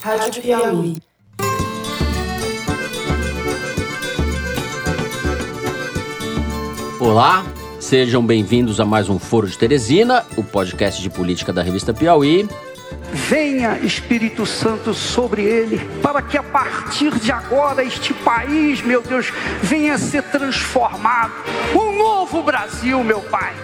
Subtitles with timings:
[0.00, 0.96] Rádio Piauí.
[7.00, 7.44] Olá,
[7.80, 12.48] sejam bem-vindos a mais um Foro de Teresina, o podcast de política da revista Piauí.
[13.12, 19.32] Venha Espírito Santo sobre ele, para que a partir de agora este país, meu Deus,
[19.62, 21.32] venha a ser transformado.
[21.74, 23.54] Um novo Brasil, meu Pai.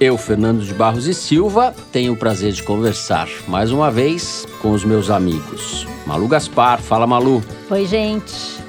[0.00, 4.72] Eu, Fernando de Barros e Silva, tenho o prazer de conversar mais uma vez com
[4.72, 5.86] os meus amigos.
[6.04, 7.42] Malu Gaspar, fala Malu.
[7.70, 8.60] Oi, gente.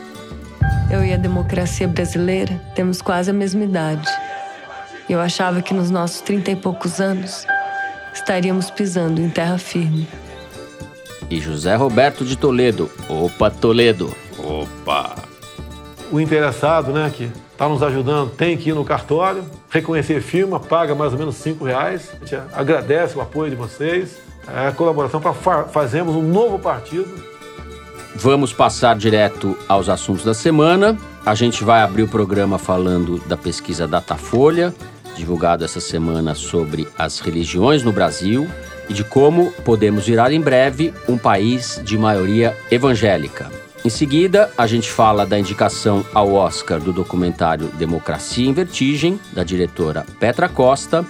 [0.91, 4.07] Eu e a democracia brasileira temos quase a mesma idade.
[5.09, 7.45] Eu achava que nos nossos trinta e poucos anos
[8.13, 10.07] estaríamos pisando em terra firme.
[11.29, 12.89] E José Roberto de Toledo.
[13.09, 14.15] Opa, Toledo.
[14.37, 15.15] Opa!
[16.11, 20.93] O interessado, né, que está nos ajudando, tem que ir no cartório, reconhecer firma, paga
[20.93, 22.11] mais ou menos cinco reais.
[22.13, 26.59] A gente agradece o apoio de vocês, é a colaboração para fa fazermos um novo
[26.59, 27.09] partido.
[28.13, 30.97] Vamos passar direto aos assuntos da semana.
[31.25, 34.73] A gente vai abrir o programa falando da pesquisa Datafolha,
[35.15, 38.49] divulgado essa semana sobre as religiões no Brasil
[38.89, 43.64] e de como podemos virar em breve um país de maioria evangélica.
[43.85, 49.43] Em seguida, a gente fala da indicação ao Oscar do documentário Democracia em Vertigem, da
[49.43, 51.05] diretora Petra Costa,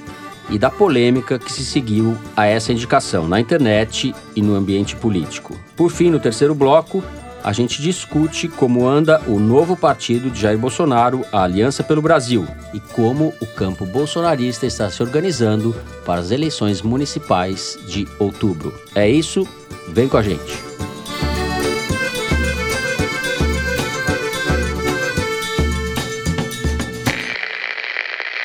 [0.49, 5.57] e da polêmica que se seguiu a essa indicação na internet e no ambiente político.
[5.73, 7.01] Por fim, no terceiro bloco,
[7.41, 12.45] a gente discute como anda o novo partido de Jair Bolsonaro, a Aliança pelo Brasil,
[12.73, 15.73] e como o campo bolsonarista está se organizando
[16.05, 18.73] para as eleições municipais de outubro.
[18.93, 19.47] É isso,
[19.93, 20.75] vem com a gente.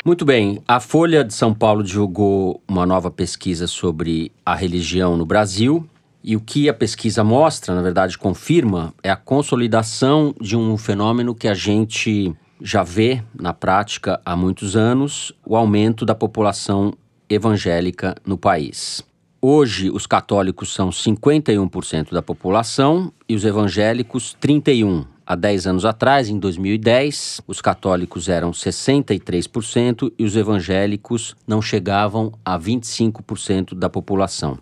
[0.03, 5.27] Muito bem, a Folha de São Paulo divulgou uma nova pesquisa sobre a religião no
[5.27, 5.87] Brasil.
[6.25, 11.34] E o que a pesquisa mostra, na verdade, confirma, é a consolidação de um fenômeno
[11.34, 16.94] que a gente já vê na prática há muitos anos: o aumento da população
[17.28, 19.05] evangélica no país.
[19.43, 25.06] Hoje, os católicos são 51% da população e os evangélicos 31%.
[25.31, 32.33] Há 10 anos atrás, em 2010, os católicos eram 63% e os evangélicos não chegavam
[32.45, 34.59] a 25% da população.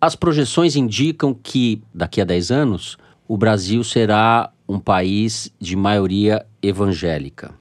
[0.00, 2.96] As projeções indicam que, daqui a 10 anos,
[3.26, 7.52] o Brasil será um país de maioria evangélica.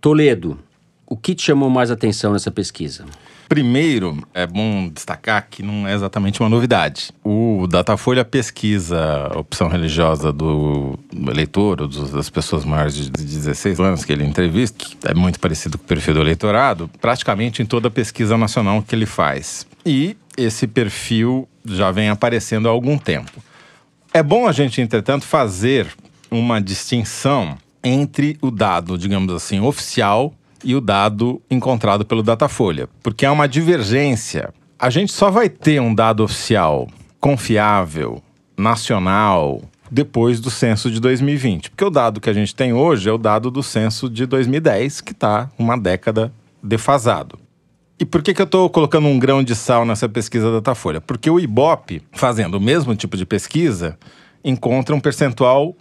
[0.00, 0.60] Toledo,
[1.08, 3.04] o que te chamou mais atenção nessa pesquisa?
[3.48, 7.10] Primeiro, é bom destacar que não é exatamente uma novidade.
[7.24, 10.98] O Datafolha pesquisa a opção religiosa do
[11.28, 15.78] eleitor, ou das pessoas maiores de 16 anos que ele entrevista, que é muito parecido
[15.78, 19.64] com o perfil do eleitorado, praticamente em toda a pesquisa nacional que ele faz.
[19.84, 23.42] E esse perfil já vem aparecendo há algum tempo.
[24.12, 25.86] É bom a gente, entretanto, fazer
[26.30, 30.34] uma distinção entre o dado, digamos assim, oficial
[30.66, 34.52] e o dado encontrado pelo Datafolha, porque há uma divergência.
[34.76, 36.88] A gente só vai ter um dado oficial
[37.20, 38.20] confiável,
[38.58, 43.12] nacional, depois do censo de 2020, porque o dado que a gente tem hoje é
[43.12, 47.38] o dado do censo de 2010, que está uma década defasado.
[47.98, 51.00] E por que, que eu estou colocando um grão de sal nessa pesquisa da Datafolha?
[51.00, 53.96] Porque o Ibope, fazendo o mesmo tipo de pesquisa,
[54.44, 55.76] encontra um percentual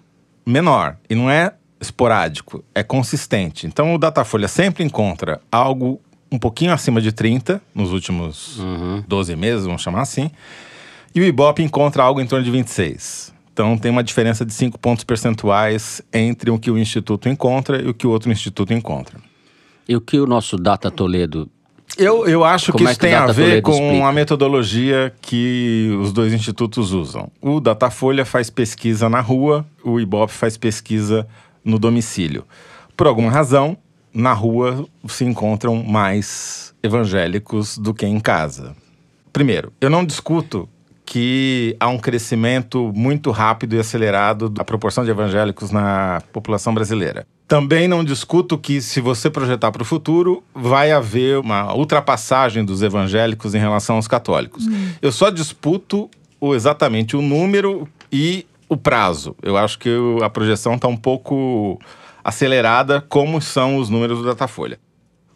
[0.45, 0.97] menor.
[1.09, 3.67] E não é esporádico, é consistente.
[3.67, 5.99] Então o Datafolha sempre encontra algo
[6.31, 9.03] um pouquinho acima de 30 nos últimos uhum.
[9.07, 10.29] 12 meses, vamos chamar assim.
[11.13, 13.33] E o Ibope encontra algo em torno de 26.
[13.53, 17.87] Então tem uma diferença de 5 pontos percentuais entre o que o Instituto encontra e
[17.87, 19.17] o que o outro instituto encontra.
[19.87, 21.49] E o que o nosso Data Toledo
[21.97, 24.07] eu, eu acho Como que é isso que o tem a ver com explica?
[24.07, 27.31] a metodologia que os dois institutos usam.
[27.41, 31.25] O Datafolha faz pesquisa na rua, o Ibope faz pesquisa
[31.65, 32.45] no domicílio.
[32.95, 33.75] Por alguma razão,
[34.13, 38.75] na rua se encontram mais evangélicos do que em casa.
[39.33, 40.69] Primeiro, eu não discuto
[41.05, 47.27] que há um crescimento muito rápido e acelerado da proporção de evangélicos na população brasileira.
[47.47, 52.81] Também não discuto que, se você projetar para o futuro, vai haver uma ultrapassagem dos
[52.81, 54.65] evangélicos em relação aos católicos.
[54.99, 56.09] Eu só disputo
[56.39, 59.35] o, exatamente o número e o prazo.
[59.41, 59.89] Eu acho que
[60.23, 61.79] a projeção está um pouco
[62.23, 64.79] acelerada, como são os números do Datafolha.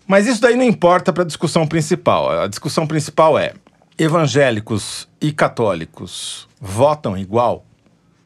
[0.08, 2.32] Mas isso daí não importa para a discussão principal.
[2.32, 3.54] A discussão principal é:
[3.98, 7.64] evangélicos e católicos votam igual?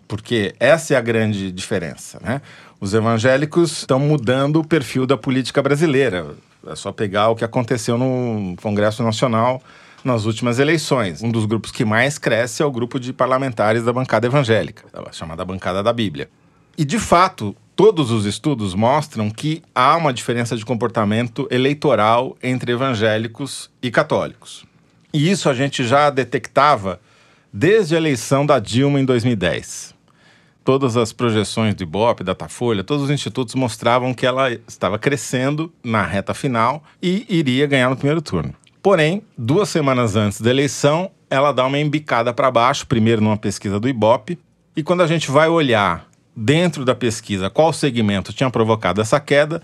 [0.08, 2.42] Porque essa é a grande diferença, né?
[2.80, 6.36] Os evangélicos estão mudando o perfil da política brasileira.
[6.68, 9.62] É só pegar o que aconteceu no Congresso Nacional
[10.04, 11.22] nas últimas eleições.
[11.24, 15.46] Um dos grupos que mais cresce é o grupo de parlamentares da bancada evangélica, chamada
[15.46, 16.30] bancada da Bíblia.
[16.78, 22.72] E, de fato, todos os estudos mostram que há uma diferença de comportamento eleitoral entre
[22.72, 24.66] evangélicos e católicos.
[25.14, 27.00] E isso a gente já detectava
[27.52, 29.94] desde a eleição da Dilma em 2010.
[30.64, 36.04] Todas as projeções do Ibope, Datafolha, todos os institutos mostravam que ela estava crescendo na
[36.04, 38.56] reta final e iria ganhar no primeiro turno.
[38.84, 43.80] Porém, duas semanas antes da eleição, ela dá uma embicada para baixo, primeiro numa pesquisa
[43.80, 44.38] do Ibope,
[44.76, 49.62] e quando a gente vai olhar dentro da pesquisa qual segmento tinha provocado essa queda,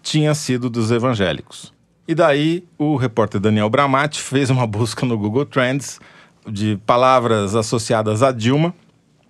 [0.00, 1.72] tinha sido dos evangélicos.
[2.06, 5.98] E daí o repórter Daniel Bramati fez uma busca no Google Trends
[6.48, 8.72] de palavras associadas a Dilma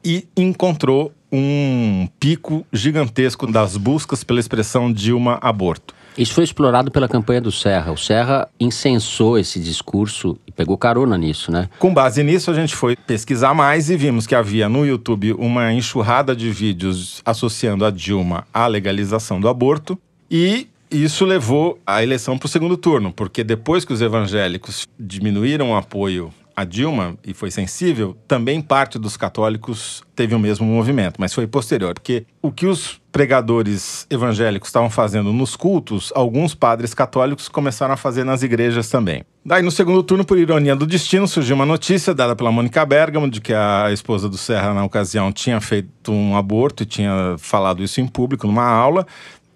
[0.04, 5.94] e encontrou um pico gigantesco das buscas pela expressão Dilma aborto.
[6.16, 7.92] Isso foi explorado pela campanha do Serra.
[7.92, 11.68] O Serra incensou esse discurso e pegou carona nisso, né?
[11.78, 15.72] Com base nisso, a gente foi pesquisar mais e vimos que havia no YouTube uma
[15.72, 19.98] enxurrada de vídeos associando a Dilma à legalização do aborto.
[20.30, 25.70] E isso levou a eleição para o segundo turno, porque depois que os evangélicos diminuíram
[25.70, 31.16] o apoio a Dilma, e foi sensível, também parte dos católicos teve o mesmo movimento,
[31.18, 36.92] mas foi posterior, porque o que os pregadores evangélicos estavam fazendo nos cultos, alguns padres
[36.94, 39.24] católicos começaram a fazer nas igrejas também.
[39.44, 43.28] Daí, no segundo turno, por ironia do destino, surgiu uma notícia dada pela Mônica Bergamo
[43.28, 47.82] de que a esposa do Serra, na ocasião, tinha feito um aborto e tinha falado
[47.82, 49.06] isso em público numa aula.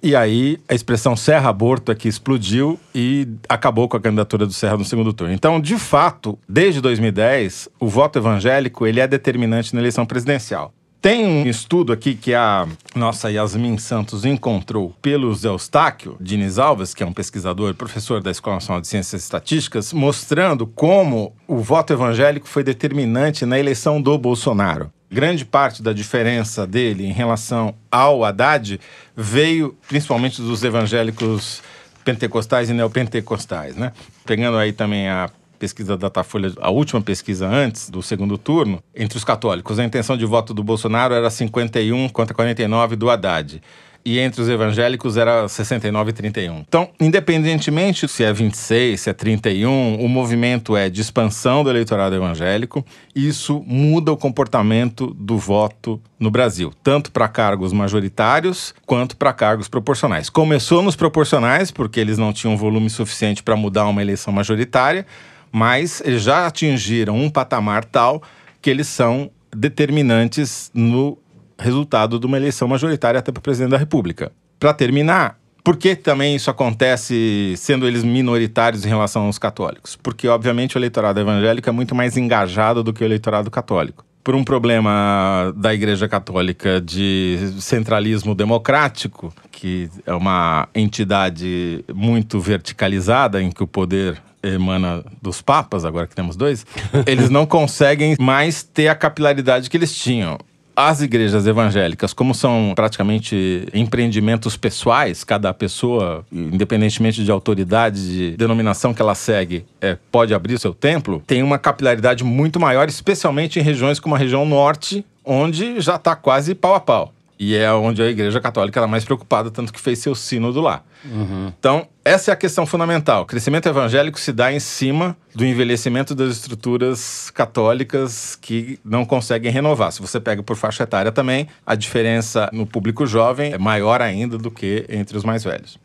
[0.05, 4.77] E aí a expressão Serra Aborto aqui explodiu e acabou com a candidatura do Serra
[4.77, 5.33] no segundo turno.
[5.33, 10.75] Então, de fato, desde 2010, o voto evangélico ele é determinante na eleição presidencial.
[11.01, 16.93] Tem um estudo aqui que a nossa Yasmin Santos encontrou pelo Zé Eustáquio Diniz Alves,
[16.93, 21.57] que é um pesquisador e professor da Escola Nacional de Ciências Estatísticas, mostrando como o
[21.57, 27.75] voto evangélico foi determinante na eleição do Bolsonaro grande parte da diferença dele em relação
[27.91, 28.81] ao Haddad
[29.17, 31.63] veio principalmente dos evangélicos
[32.05, 33.93] pentecostais e neopentecostais, né?
[34.27, 39.17] Pegando aí também a pesquisa da Datafolha, a última pesquisa antes do segundo turno, entre
[39.17, 43.63] os católicos, a intenção de voto do Bolsonaro era 51 contra 49 do Haddad
[44.05, 46.59] e entre os evangélicos era 69 e 31.
[46.69, 52.15] Então, independentemente se é 26, se é 31, o movimento é de expansão do eleitorado
[52.15, 52.85] evangélico.
[53.15, 59.69] Isso muda o comportamento do voto no Brasil, tanto para cargos majoritários quanto para cargos
[59.69, 60.29] proporcionais.
[60.29, 65.07] Começou nos proporcionais, porque eles não tinham volume suficiente para mudar uma eleição majoritária,
[65.51, 68.23] mas eles já atingiram um patamar tal
[68.61, 71.17] que eles são determinantes no
[71.65, 74.31] resultado de uma eleição majoritária até para presidente da República.
[74.61, 79.97] Para terminar, por que também isso acontece sendo eles minoritários em relação aos católicos?
[79.97, 84.05] Porque, obviamente, o eleitorado evangélico é muito mais engajado do que o eleitorado católico.
[84.23, 93.43] Por um problema da Igreja Católica de centralismo democrático, que é uma entidade muito verticalizada,
[93.43, 96.67] em que o poder emana dos papas, agora que temos dois,
[97.07, 100.39] eles não conseguem mais ter a capilaridade que eles tinham
[100.77, 108.93] as igrejas evangélicas, como são praticamente empreendimentos pessoais, cada pessoa, independentemente de autoridade, de denominação
[108.93, 113.63] que ela segue, é, pode abrir seu templo, tem uma capilaridade muito maior, especialmente em
[113.63, 117.13] regiões como a região norte, onde já está quase pau a pau.
[117.39, 120.83] E é onde a Igreja Católica era mais preocupada, tanto que fez seu sínodo lá.
[121.05, 121.53] Uhum.
[121.59, 123.23] Então, essa é a questão fundamental.
[123.23, 129.51] O crescimento evangélico se dá em cima do envelhecimento das estruturas católicas que não conseguem
[129.51, 129.93] renovar.
[129.93, 134.39] Se você pega por faixa etária também, a diferença no público jovem é maior ainda
[134.39, 135.79] do que entre os mais velhos.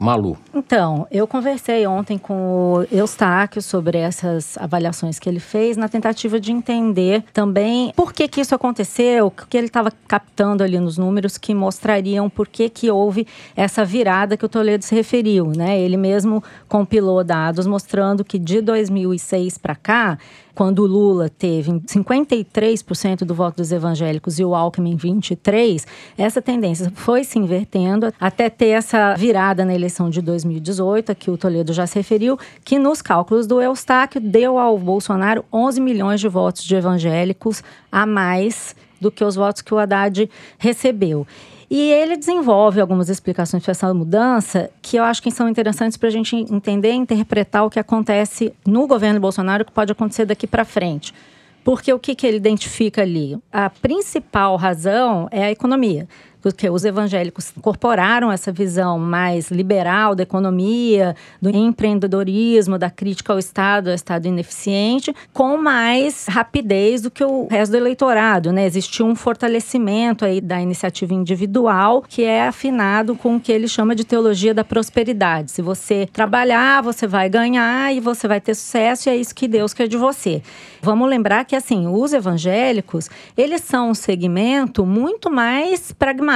[0.00, 0.38] Malu.
[0.54, 2.32] Então, eu conversei ontem com
[2.72, 8.26] o Eustáquio sobre essas avaliações que ele fez, na tentativa de entender também por que,
[8.26, 12.70] que isso aconteceu, o que ele estava captando ali nos números que mostrariam por que,
[12.70, 15.52] que houve essa virada que o Toledo se referiu.
[15.54, 15.78] Né?
[15.78, 20.18] Ele mesmo compilou dados mostrando que de 2006 para cá,
[20.60, 25.86] quando o Lula teve 53% do voto dos evangélicos e o Alckmin 23%,
[26.18, 31.30] essa tendência foi se invertendo até ter essa virada na eleição de 2018, a que
[31.30, 36.20] o Toledo já se referiu, que nos cálculos do Eustáquio deu ao Bolsonaro 11 milhões
[36.20, 41.26] de votos de evangélicos a mais do que os votos que o Haddad recebeu.
[41.70, 46.08] E ele desenvolve algumas explicações para essa mudança que eu acho que são interessantes para
[46.08, 50.48] a gente entender e interpretar o que acontece no governo Bolsonaro, que pode acontecer daqui
[50.48, 51.14] para frente.
[51.62, 53.38] Porque o que, que ele identifica ali?
[53.52, 56.08] A principal razão é a economia.
[56.40, 63.38] Porque os evangélicos incorporaram essa visão mais liberal da economia, do empreendedorismo, da crítica ao
[63.38, 68.66] Estado, ao Estado ineficiente, com mais rapidez do que o resto do eleitorado, né?
[68.66, 73.94] Existiu um fortalecimento aí da iniciativa individual, que é afinado com o que ele chama
[73.94, 75.50] de teologia da prosperidade.
[75.50, 79.46] Se você trabalhar, você vai ganhar e você vai ter sucesso, e é isso que
[79.46, 80.42] Deus quer de você.
[80.82, 86.29] Vamos lembrar que assim, os evangélicos, eles são um segmento muito mais pragmático,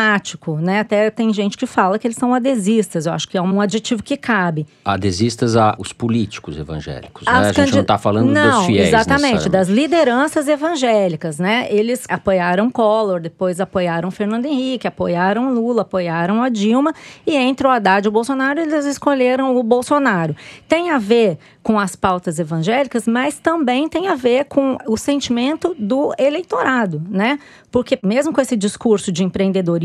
[0.61, 0.81] né?
[0.81, 4.03] Até tem gente que fala que eles são adesistas, eu acho que é um adjetivo
[4.03, 4.67] que cabe.
[4.85, 7.33] Adesistas a os políticos evangélicos, né?
[7.33, 8.89] A gente não está falando não, dos fiéis.
[8.89, 11.67] Exatamente, das lideranças evangélicas, né?
[11.71, 16.93] Eles apoiaram Collor, depois apoiaram Fernando Henrique, apoiaram Lula, apoiaram a Dilma,
[17.27, 20.35] e entre o Haddad e o Bolsonaro, eles escolheram o Bolsonaro.
[20.69, 25.75] Tem a ver com as pautas evangélicas, mas também tem a ver com o sentimento
[25.79, 27.39] do eleitorado, né?
[27.71, 29.84] Porque mesmo com esse discurso de empreendedorismo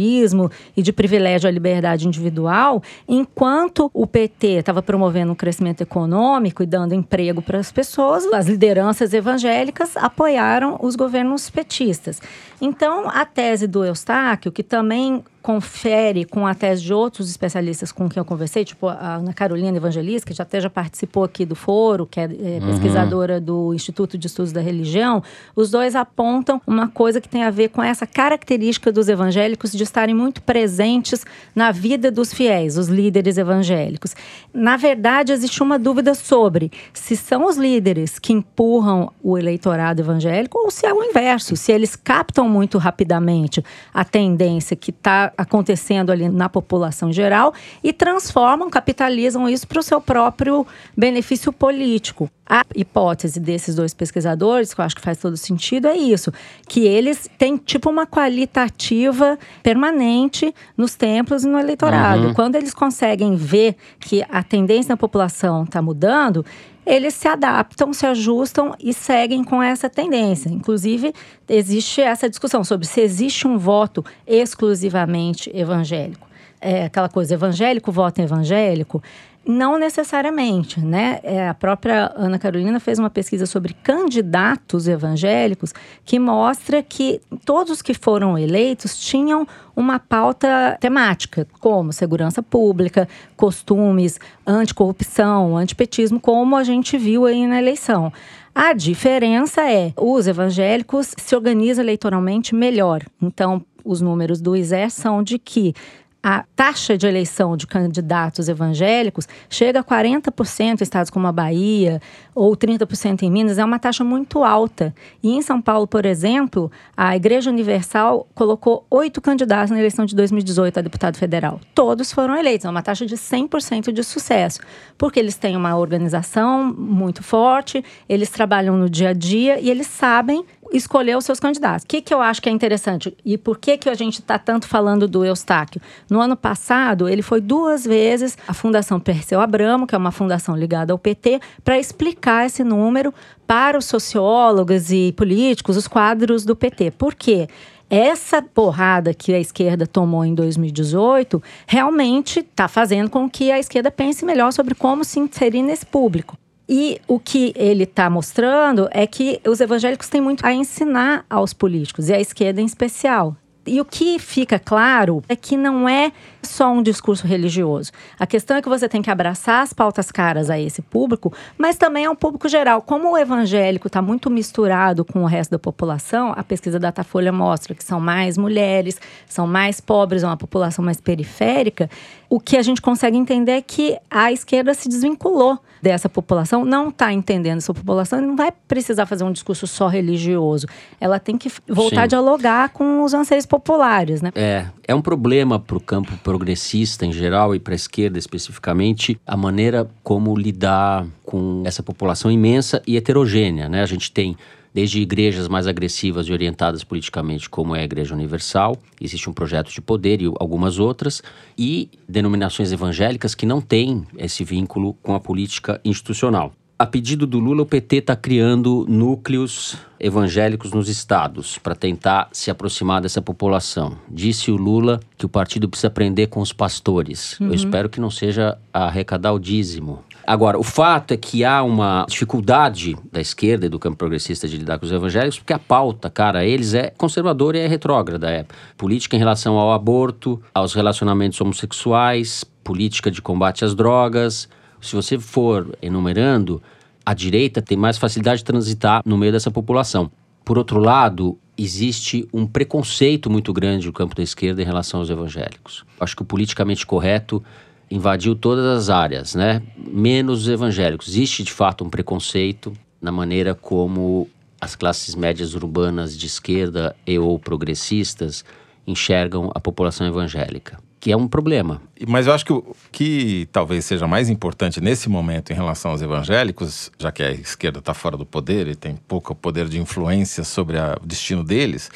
[0.75, 6.65] e de privilégio à liberdade individual, enquanto o PT estava promovendo um crescimento econômico e
[6.65, 12.21] dando emprego para as pessoas, as lideranças evangélicas apoiaram os governos petistas.
[12.61, 18.07] Então, a tese do Eustáquio, que também confere com a tese de outros especialistas com
[18.07, 21.55] quem eu conversei, tipo a Ana Carolina Evangelista, que já até já participou aqui do
[21.55, 23.41] foro, que é, é pesquisadora uhum.
[23.41, 25.23] do Instituto de Estudos da Religião,
[25.55, 29.81] os dois apontam uma coisa que tem a ver com essa característica dos evangélicos de
[29.81, 31.25] estarem muito presentes
[31.55, 34.15] na vida dos fiéis, os líderes evangélicos.
[34.53, 40.59] Na verdade, existe uma dúvida sobre se são os líderes que empurram o eleitorado evangélico
[40.59, 46.11] ou se é o inverso, se eles captam muito rapidamente a tendência que está acontecendo
[46.11, 50.67] ali na população geral e transformam, capitalizam isso para o seu próprio
[50.97, 52.29] benefício político.
[52.45, 56.33] A hipótese desses dois pesquisadores, que eu acho que faz todo sentido, é isso:
[56.67, 62.27] que eles têm tipo uma qualitativa permanente nos templos e no eleitorado.
[62.27, 62.33] Uhum.
[62.33, 66.43] Quando eles conseguem ver que a tendência da população está mudando,
[66.89, 70.49] eles se adaptam, se ajustam e seguem com essa tendência.
[70.49, 71.13] Inclusive,
[71.47, 76.27] existe essa discussão sobre se existe um voto exclusivamente evangélico.
[76.59, 79.03] É aquela coisa, evangélico vota evangélico.
[79.51, 81.19] Não necessariamente, né?
[81.23, 85.73] É, a própria Ana Carolina fez uma pesquisa sobre candidatos evangélicos
[86.05, 94.19] que mostra que todos que foram eleitos tinham uma pauta temática, como segurança pública, costumes,
[94.45, 98.13] anticorrupção, antipetismo, como a gente viu aí na eleição.
[98.53, 103.01] A diferença é, os evangélicos se organizam eleitoralmente melhor.
[103.19, 105.73] Então, os números do ISE são de que
[106.21, 112.01] a taxa de eleição de candidatos evangélicos chega a 40% em estados como a Bahia
[112.35, 114.93] ou 30% em Minas, é uma taxa muito alta.
[115.23, 120.15] E em São Paulo, por exemplo, a Igreja Universal colocou oito candidatos na eleição de
[120.15, 121.59] 2018 a deputado federal.
[121.73, 124.59] Todos foram eleitos, é uma taxa de 100% de sucesso,
[124.97, 129.87] porque eles têm uma organização muito forte, eles trabalham no dia a dia e eles
[129.87, 131.83] sabem escolher os seus candidatos.
[131.83, 134.37] O que, que eu acho que é interessante e por que, que a gente está
[134.37, 135.81] tanto falando do Eustáquio?
[136.09, 140.55] No ano passado, ele foi duas vezes à Fundação Perseu Abramo, que é uma fundação
[140.55, 143.13] ligada ao PT, para explicar esse número
[143.47, 146.91] para os sociólogos e políticos, os quadros do PT.
[146.91, 147.47] Por quê?
[147.89, 153.89] essa porrada que a esquerda tomou em 2018 realmente está fazendo com que a esquerda
[153.89, 156.37] pense melhor sobre como se inserir nesse público.
[156.71, 161.51] E o que ele está mostrando é que os evangélicos têm muito a ensinar aos
[161.51, 163.35] políticos, e à esquerda em especial.
[163.65, 167.91] E o que fica claro é que não é só um discurso religioso.
[168.19, 171.77] A questão é que você tem que abraçar as pautas caras a esse público, mas
[171.77, 172.81] também é um público geral.
[172.81, 177.31] Como o evangélico está muito misturado com o resto da população, a pesquisa da Datafolha
[177.31, 181.89] mostra que são mais mulheres, são mais pobres, é uma população mais periférica.
[182.29, 186.89] O que a gente consegue entender é que a esquerda se desvinculou dessa população, não
[186.89, 190.67] está entendendo essa população não vai precisar fazer um discurso só religioso.
[190.99, 192.03] Ela tem que voltar Sim.
[192.03, 194.31] a dialogar com os anseios populares, né?
[194.35, 199.19] É, é um problema para o campo progressista em geral e para a esquerda especificamente
[199.25, 203.81] a maneira como lidar com essa população imensa e heterogênea, né?
[203.81, 204.37] A gente tem
[204.71, 209.71] desde igrejas mais agressivas e orientadas politicamente, como é a Igreja Universal, existe um projeto
[209.71, 211.23] de poder e algumas outras,
[211.57, 216.53] e denominações evangélicas que não têm esse vínculo com a política institucional.
[216.81, 222.49] A pedido do Lula, o PT está criando núcleos evangélicos nos estados para tentar se
[222.49, 223.97] aproximar dessa população.
[224.09, 227.37] Disse o Lula que o partido precisa aprender com os pastores.
[227.37, 227.47] Uhum.
[227.47, 230.01] Eu espero que não seja arrecadar o dízimo.
[230.25, 234.55] Agora, o fato é que há uma dificuldade da esquerda e do campo progressista de
[234.55, 238.31] lidar com os evangélicos, porque a pauta, cara, eles é conservadora e é retrógrada.
[238.31, 238.45] É
[238.77, 244.47] política em relação ao aborto, aos relacionamentos homossexuais, política de combate às drogas.
[244.81, 246.61] Se você for enumerando,
[247.05, 250.11] a direita tem mais facilidade de transitar no meio dessa população.
[250.45, 255.09] Por outro lado, existe um preconceito muito grande no campo da esquerda em relação aos
[255.09, 255.85] evangélicos.
[255.99, 257.43] Acho que o politicamente correto
[257.91, 259.61] invadiu todas as áreas, né?
[259.77, 261.07] Menos os evangélicos.
[261.07, 264.29] Existe de fato um preconceito na maneira como
[264.61, 268.43] as classes médias urbanas de esquerda e ou progressistas
[268.85, 271.81] enxergam a população evangélica, que é um problema.
[272.07, 276.01] Mas eu acho que o que talvez seja mais importante nesse momento em relação aos
[276.01, 280.43] evangélicos, já que a esquerda está fora do poder e tem pouco poder de influência
[280.43, 281.89] sobre a, o destino deles,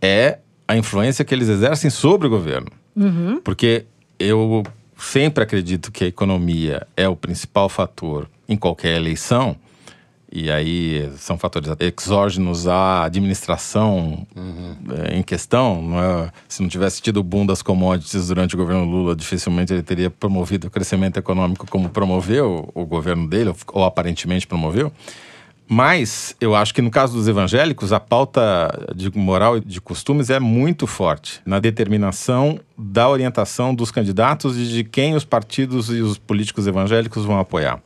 [0.00, 2.70] é a influência que eles exercem sobre o governo.
[2.94, 3.40] Uhum.
[3.42, 3.86] Porque
[4.18, 4.62] eu
[4.96, 9.56] sempre acredito que a economia é o principal fator em qualquer eleição,
[10.30, 14.76] e aí são fatores exógenos à administração uhum.
[15.12, 15.90] em questão.
[15.98, 16.30] É?
[16.46, 20.10] Se não tivesse tido o boom das commodities durante o governo Lula, dificilmente ele teria
[20.10, 24.92] promovido o crescimento econômico como promoveu o governo dele, ou aparentemente promoveu.
[25.70, 30.30] Mas eu acho que no caso dos evangélicos, a pauta de moral e de costumes
[30.30, 36.00] é muito forte na determinação da orientação dos candidatos e de quem os partidos e
[36.00, 37.82] os políticos evangélicos vão apoiar.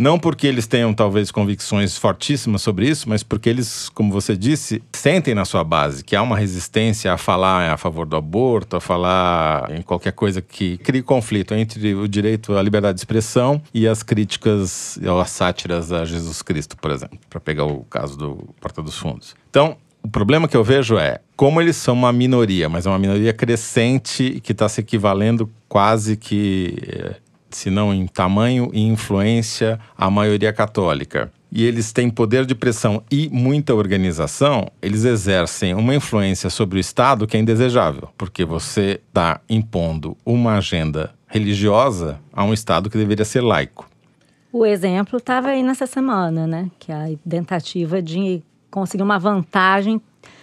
[0.00, 4.82] Não porque eles tenham talvez convicções fortíssimas sobre isso, mas porque eles, como você disse,
[4.90, 8.80] sentem na sua base que há uma resistência a falar a favor do aborto, a
[8.80, 13.86] falar em qualquer coisa que crie conflito entre o direito à liberdade de expressão e
[13.86, 18.54] as críticas ou as sátiras a Jesus Cristo, por exemplo, para pegar o caso do
[18.58, 19.36] Porta dos Fundos.
[19.50, 22.98] Então, o problema que eu vejo é como eles são uma minoria, mas é uma
[22.98, 27.16] minoria crescente que está se equivalendo quase que eh,
[27.50, 31.32] se não em tamanho e influência, à maioria católica.
[31.52, 36.80] E eles têm poder de pressão e muita organização, eles exercem uma influência sobre o
[36.80, 42.96] Estado que é indesejável, porque você está impondo uma agenda religiosa a um Estado que
[42.96, 43.88] deveria ser laico.
[44.52, 46.70] O exemplo estava aí nessa semana, né?
[46.78, 50.00] Que é a tentativa de conseguir uma vantagem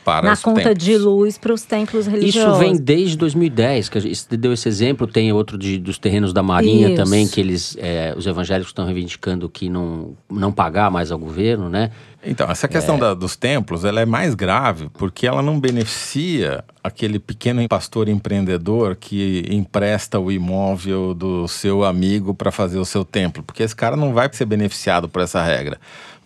[0.08, 0.86] para na conta templos.
[0.86, 2.52] de luz para os templos religiosos.
[2.52, 5.06] Isso vem desde 2010, que gente deu esse exemplo.
[5.06, 7.04] Tem outro de, dos terrenos da Marinha Isso.
[7.04, 11.68] também, que eles, é, os evangélicos estão reivindicando que não, não pagar mais ao governo,
[11.68, 11.92] né?
[12.26, 17.20] Então, essa questão da- dos templos, ela é mais grave porque ela não beneficia aquele
[17.20, 23.44] pequeno pastor empreendedor que empresta o imóvel do seu amigo para fazer o seu templo,
[23.44, 25.78] porque esse cara não vai ser beneficiado por essa regra.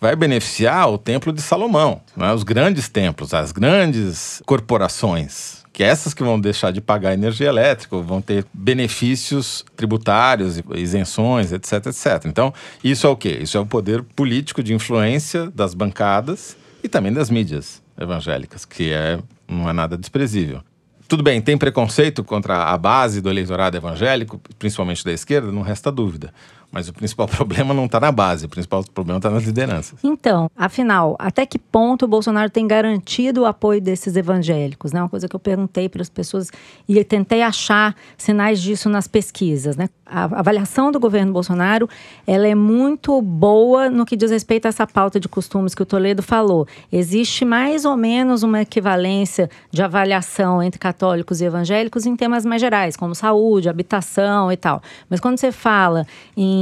[0.02, 2.32] Vai beneficiar o templo de Salomão, né?
[2.32, 7.96] os grandes templos, as grandes corporações, que essas que vão deixar de pagar energia elétrica,
[7.98, 12.24] vão ter benefícios tributários, isenções, etc, etc.
[12.26, 13.38] Então, isso é o quê?
[13.42, 18.92] Isso é o poder político de influência das bancadas e também das mídias evangélicas, que
[18.92, 20.62] é, não é nada desprezível.
[21.06, 25.92] Tudo bem, tem preconceito contra a base do eleitorado evangélico, principalmente da esquerda, não resta
[25.92, 26.32] dúvida.
[26.72, 29.98] Mas o principal problema não está na base, o principal problema está nas lideranças.
[30.02, 34.92] Então, afinal, até que ponto o Bolsonaro tem garantido o apoio desses evangélicos?
[34.92, 35.00] Né?
[35.02, 36.50] Uma coisa que eu perguntei para as pessoas
[36.88, 39.76] e tentei achar sinais disso nas pesquisas.
[39.76, 39.90] Né?
[40.06, 41.88] A avaliação do governo Bolsonaro
[42.26, 45.86] ela é muito boa no que diz respeito a essa pauta de costumes que o
[45.86, 46.66] Toledo falou.
[46.90, 52.60] Existe mais ou menos uma equivalência de avaliação entre católicos e evangélicos em temas mais
[52.60, 54.80] gerais, como saúde, habitação e tal.
[55.10, 56.06] Mas quando você fala
[56.36, 56.61] em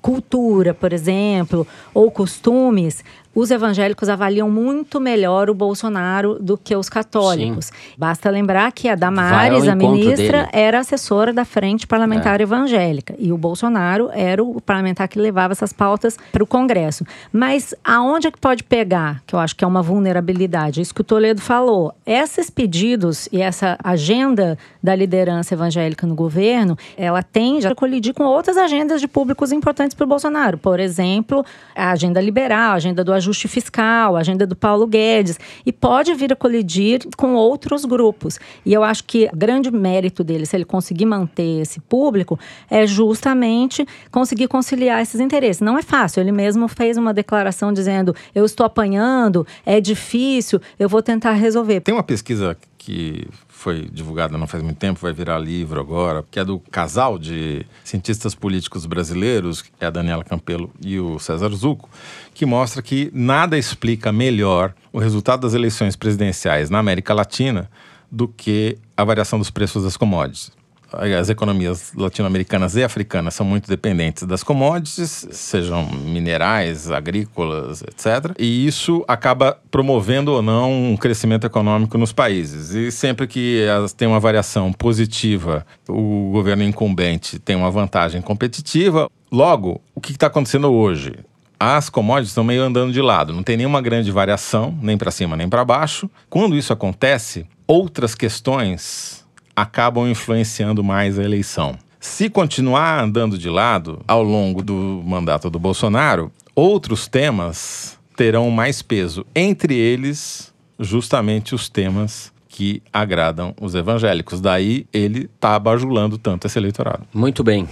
[0.00, 6.88] cultura, por exemplo, ou costumes, os evangélicos avaliam muito melhor o Bolsonaro do que os
[6.88, 7.70] católicos.
[7.96, 10.48] Basta lembrar que a Damares, a ministra, dele.
[10.52, 15.72] era assessora da Frente Parlamentar Evangélica e o Bolsonaro era o parlamentar que levava essas
[15.72, 17.04] pautas para o Congresso.
[17.32, 20.80] Mas aonde é que pode pegar, que eu acho que é uma vulnerabilidade?
[20.80, 21.94] Isso que o Toledo falou.
[22.04, 28.24] Esses pedidos e essa agenda da liderança evangélica no governo, ela tende a colidir com
[28.24, 30.58] outras agendas de públicos importantes para o Bolsonaro.
[30.58, 35.38] Por exemplo, a agenda liberal, a agenda do ajuste fiscal, a agenda do Paulo Guedes.
[35.64, 38.38] E pode vir a colidir com outros grupos.
[38.64, 42.38] E eu acho que o grande mérito dele, se ele conseguir manter esse público,
[42.70, 45.60] é justamente conseguir conciliar esses interesses.
[45.60, 46.20] Não é fácil.
[46.20, 51.80] Ele mesmo fez uma declaração dizendo: eu estou apanhando, é difícil, eu vou tentar resolver.
[51.80, 53.28] Tem uma pesquisa que
[53.60, 57.66] foi divulgada não faz muito tempo, vai virar livro agora, que é do casal de
[57.84, 61.90] cientistas políticos brasileiros, é a Daniela Campelo e o César Zucco,
[62.32, 67.70] que mostra que nada explica melhor o resultado das eleições presidenciais na América Latina
[68.10, 70.50] do que a variação dos preços das commodities.
[70.92, 78.34] As economias latino-americanas e africanas são muito dependentes das commodities, sejam minerais, agrícolas, etc.
[78.38, 82.70] E isso acaba promovendo ou não um crescimento econômico nos países.
[82.70, 89.08] E sempre que elas têm uma variação positiva, o governo incumbente tem uma vantagem competitiva.
[89.30, 91.14] Logo, o que está acontecendo hoje?
[91.62, 95.36] as commodities estão meio andando de lado, não tem nenhuma grande variação, nem para cima
[95.36, 96.08] nem para baixo.
[96.30, 99.19] Quando isso acontece, outras questões
[99.60, 101.76] acabam influenciando mais a eleição.
[101.98, 108.80] Se continuar andando de lado ao longo do mandato do Bolsonaro, outros temas terão mais
[108.80, 114.40] peso, entre eles, justamente os temas que agradam os evangélicos.
[114.40, 117.06] Daí ele está bajulando tanto esse eleitorado.
[117.12, 117.68] Muito bem.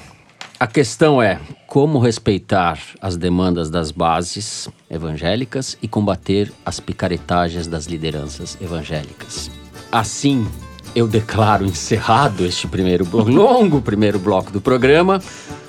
[0.61, 7.87] A questão é como respeitar as demandas das bases evangélicas e combater as picaretagens das
[7.87, 9.51] lideranças evangélicas.
[9.90, 10.46] Assim,
[10.94, 15.20] eu declaro encerrado este primeiro longo primeiro bloco do programa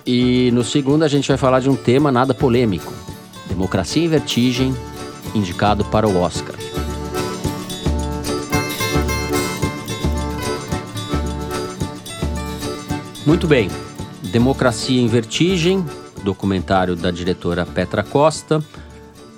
[0.06, 2.94] e no segundo a gente vai falar de um tema nada polêmico:
[3.48, 4.76] Democracia em Vertigem,
[5.36, 6.56] indicado para o Oscar.
[13.26, 13.70] Muito bem.
[14.32, 15.86] Democracia em Vertigem,
[16.24, 18.64] documentário da diretora Petra Costa,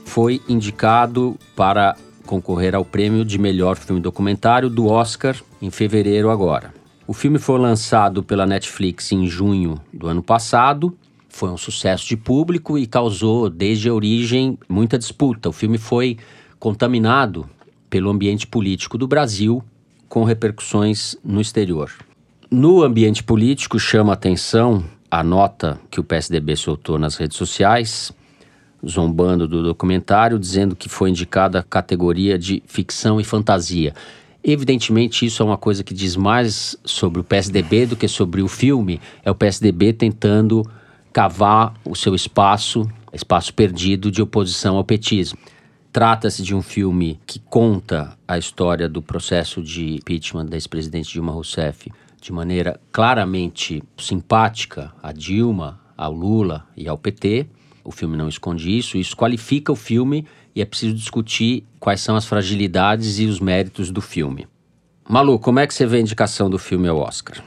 [0.05, 1.95] foi indicado para
[2.31, 6.73] concorrer ao prêmio de melhor filme documentário do Oscar em fevereiro agora.
[7.05, 10.97] O filme foi lançado pela Netflix em junho do ano passado.
[11.27, 15.49] Foi um sucesso de público e causou, desde a origem, muita disputa.
[15.49, 16.17] O filme foi
[16.57, 17.49] contaminado
[17.89, 19.61] pelo ambiente político do Brasil,
[20.07, 21.91] com repercussões no exterior.
[22.49, 28.13] No ambiente político, chama atenção a nota que o PSDB soltou nas redes sociais,
[28.87, 33.93] zombando do documentário, dizendo que foi indicada a categoria de ficção e fantasia.
[34.43, 38.47] Evidentemente, isso é uma coisa que diz mais sobre o PSDB do que sobre o
[38.47, 38.99] filme.
[39.23, 40.65] É o PSDB tentando
[41.13, 45.37] cavar o seu espaço, espaço perdido de oposição ao petismo.
[45.93, 51.33] Trata-se de um filme que conta a história do processo de impeachment da ex-presidente Dilma
[51.33, 51.91] Rousseff
[52.21, 57.47] de maneira claramente simpática a Dilma, ao Lula e ao PT.
[57.83, 62.15] O filme não esconde isso, isso qualifica o filme e é preciso discutir quais são
[62.15, 64.47] as fragilidades e os méritos do filme.
[65.07, 67.43] Malu, como é que você vê a indicação do filme ao Oscar?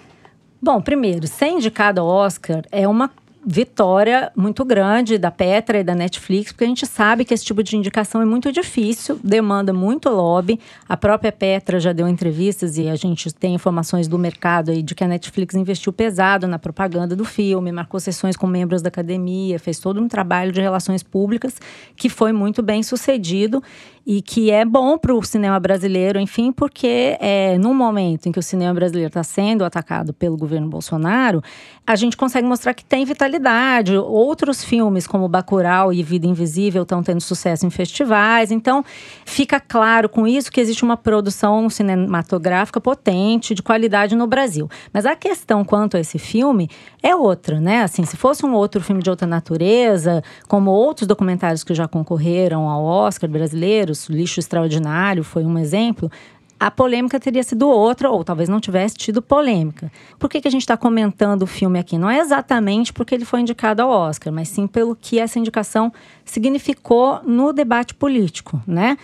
[0.61, 3.11] Bom, primeiro, ser indicado ao Oscar é uma
[3.47, 7.63] vitória muito grande da Petra e da Netflix, porque a gente sabe que esse tipo
[7.63, 10.59] de indicação é muito difícil, demanda muito lobby.
[10.89, 14.95] A própria Petra já deu entrevistas e a gente tem informações do mercado aí de
[14.95, 19.59] que a Netflix investiu pesado na propaganda do filme, marcou sessões com membros da academia,
[19.59, 21.61] fez todo um trabalho de relações públicas
[21.97, 23.63] que foi muito bem sucedido
[24.07, 28.38] e que é bom para o cinema brasileiro, enfim, porque é, no momento em que
[28.38, 31.43] o cinema brasileiro está sendo atacado pelo governo Bolsonaro,
[31.87, 33.97] a gente consegue mostrar que tem vitalidade.
[33.97, 38.51] Outros filmes, como Bacurau e Vida Invisível, estão tendo sucesso em festivais.
[38.51, 38.85] Então,
[39.25, 44.69] fica claro com isso que existe uma produção cinematográfica potente, de qualidade no Brasil.
[44.93, 46.69] Mas a questão quanto a esse filme
[47.03, 47.83] é outra, né?
[47.83, 52.69] Assim, se fosse um outro filme de outra natureza, como outros documentários que já concorreram
[52.69, 56.11] ao Oscar brasileiro, lixo extraordinário foi um exemplo,
[56.59, 59.91] a polêmica teria sido outra, ou talvez não tivesse tido polêmica.
[60.19, 61.99] Por que, que a gente está comentando o filme aqui?
[61.99, 65.93] Não é exatamente porque ele foi indicado ao Oscar, mas sim pelo que essa indicação
[66.25, 68.97] significou no debate político, né?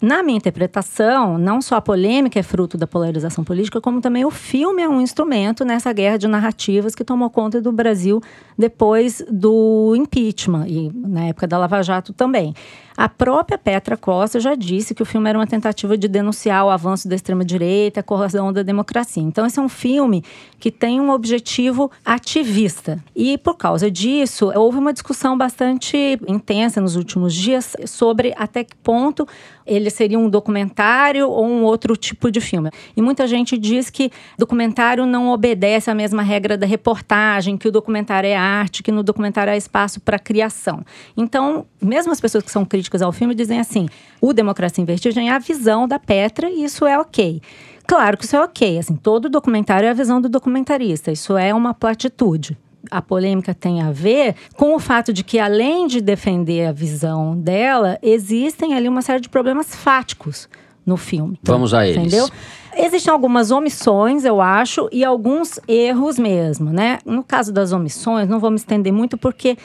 [0.00, 4.30] Na minha interpretação, não só a polêmica é fruto da polarização política, como também o
[4.30, 8.20] filme é um instrumento nessa guerra de narrativas que tomou conta do Brasil
[8.58, 12.52] depois do impeachment e na época da Lava Jato também.
[12.96, 16.70] A própria Petra Costa já disse que o filme era uma tentativa de denunciar o
[16.70, 19.22] avanço da extrema-direita, a corrosão da democracia.
[19.22, 20.22] Então, esse é um filme
[20.60, 23.02] que tem um objetivo ativista.
[23.14, 28.76] E, por causa disso, houve uma discussão bastante intensa nos últimos dias sobre até que
[28.76, 29.26] ponto
[29.66, 32.70] ele seria um documentário ou um outro tipo de filme.
[32.96, 37.72] E muita gente diz que documentário não obedece à mesma regra da reportagem, que o
[37.72, 40.84] documentário é arte, que no documentário há espaço para criação.
[41.16, 43.88] Então, mesmo as pessoas que são críticas ao filme dizem assim:
[44.20, 47.40] o Democracia em Vertigem é a visão da Petra e isso é ok.
[47.86, 51.52] Claro que isso é ok, assim, todo documentário é a visão do documentarista, isso é
[51.52, 52.56] uma platitude.
[52.90, 57.36] A polêmica tem a ver com o fato de que, além de defender a visão
[57.36, 60.48] dela, existem ali uma série de problemas fáticos
[60.84, 61.38] no filme.
[61.42, 61.96] Vamos a eles.
[61.96, 62.28] Entendeu?
[62.76, 66.98] Existem algumas omissões, eu acho, e alguns erros mesmo, né?
[67.04, 69.56] No caso das omissões, não vou me estender muito porque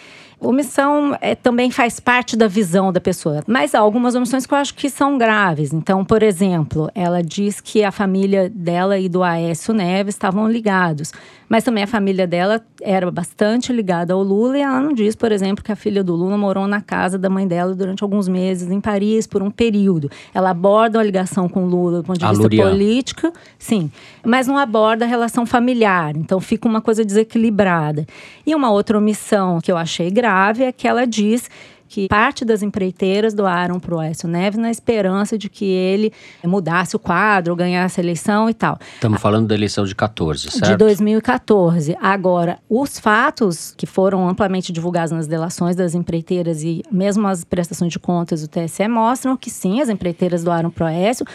[0.42, 4.58] Omissão é, também faz parte da visão da pessoa, mas há algumas omissões que eu
[4.58, 5.74] acho que são graves.
[5.74, 11.12] Então, por exemplo, ela diz que a família dela e do Aécio Neves estavam ligados,
[11.50, 15.32] mas também a família dela era bastante ligada ao Lula e ela não diz, por
[15.32, 18.72] exemplo, que a filha do Lula morou na casa da mãe dela durante alguns meses
[18.72, 20.10] em Paris por um período.
[20.34, 22.70] Ela aborda a ligação com o Lula do ponto de A vista Lurian.
[22.70, 23.92] político, sim,
[24.24, 26.16] mas não aborda a relação familiar.
[26.16, 28.06] Então fica uma coisa desequilibrada.
[28.46, 31.50] E uma outra omissão que eu achei grave é que ela diz
[31.90, 36.14] que parte das empreiteiras doaram para o Aécio Neves na esperança de que ele
[36.46, 38.78] mudasse o quadro, ganhasse a eleição e tal.
[38.94, 40.70] Estamos falando da eleição de 14, certo?
[40.70, 41.98] De 2014.
[42.00, 47.92] Agora, os fatos que foram amplamente divulgados nas delações das empreiteiras e mesmo as prestações
[47.92, 51.26] de contas do TSE mostram que sim, as empreiteiras doaram para o Aécio,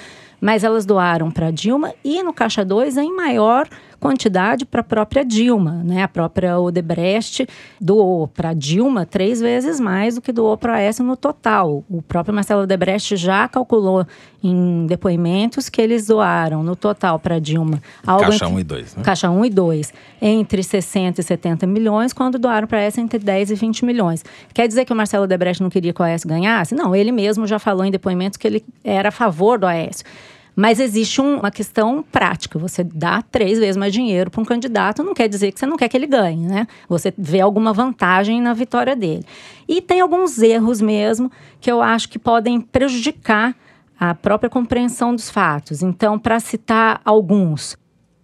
[0.40, 3.66] mas elas doaram para Dilma e no Caixa 2 em maior
[4.04, 6.02] quantidade para a própria Dilma, né?
[6.02, 7.46] A própria Odebrecht
[7.80, 11.82] doou para Dilma três vezes mais do que doou para Aécio no total.
[11.88, 14.06] O próprio Marcelo Odebrecht já calculou
[14.42, 18.96] em depoimentos que eles doaram no total para Dilma algo Caixa entre- 1 e 2,
[18.96, 19.02] né?
[19.02, 23.52] Caixa 1 e 2, entre 60 e 70 milhões, quando doaram para essa entre 10
[23.52, 24.22] e 20 milhões.
[24.52, 26.74] Quer dizer que o Marcelo Debrecht não queria que o Aécio ganhasse?
[26.74, 30.04] Não, ele mesmo já falou em depoimentos que ele era a favor do Aécio.
[30.56, 32.58] Mas existe um- uma questão prática.
[32.58, 35.76] Você dá três vezes mais dinheiro para um candidato, não quer dizer que você não
[35.76, 36.66] quer que ele ganhe, né?
[36.88, 39.24] Você vê alguma vantagem na vitória dele.
[39.66, 43.54] E tem alguns erros mesmo que eu acho que podem prejudicar
[43.98, 45.82] a própria compreensão dos fatos.
[45.82, 47.76] Então, para citar alguns,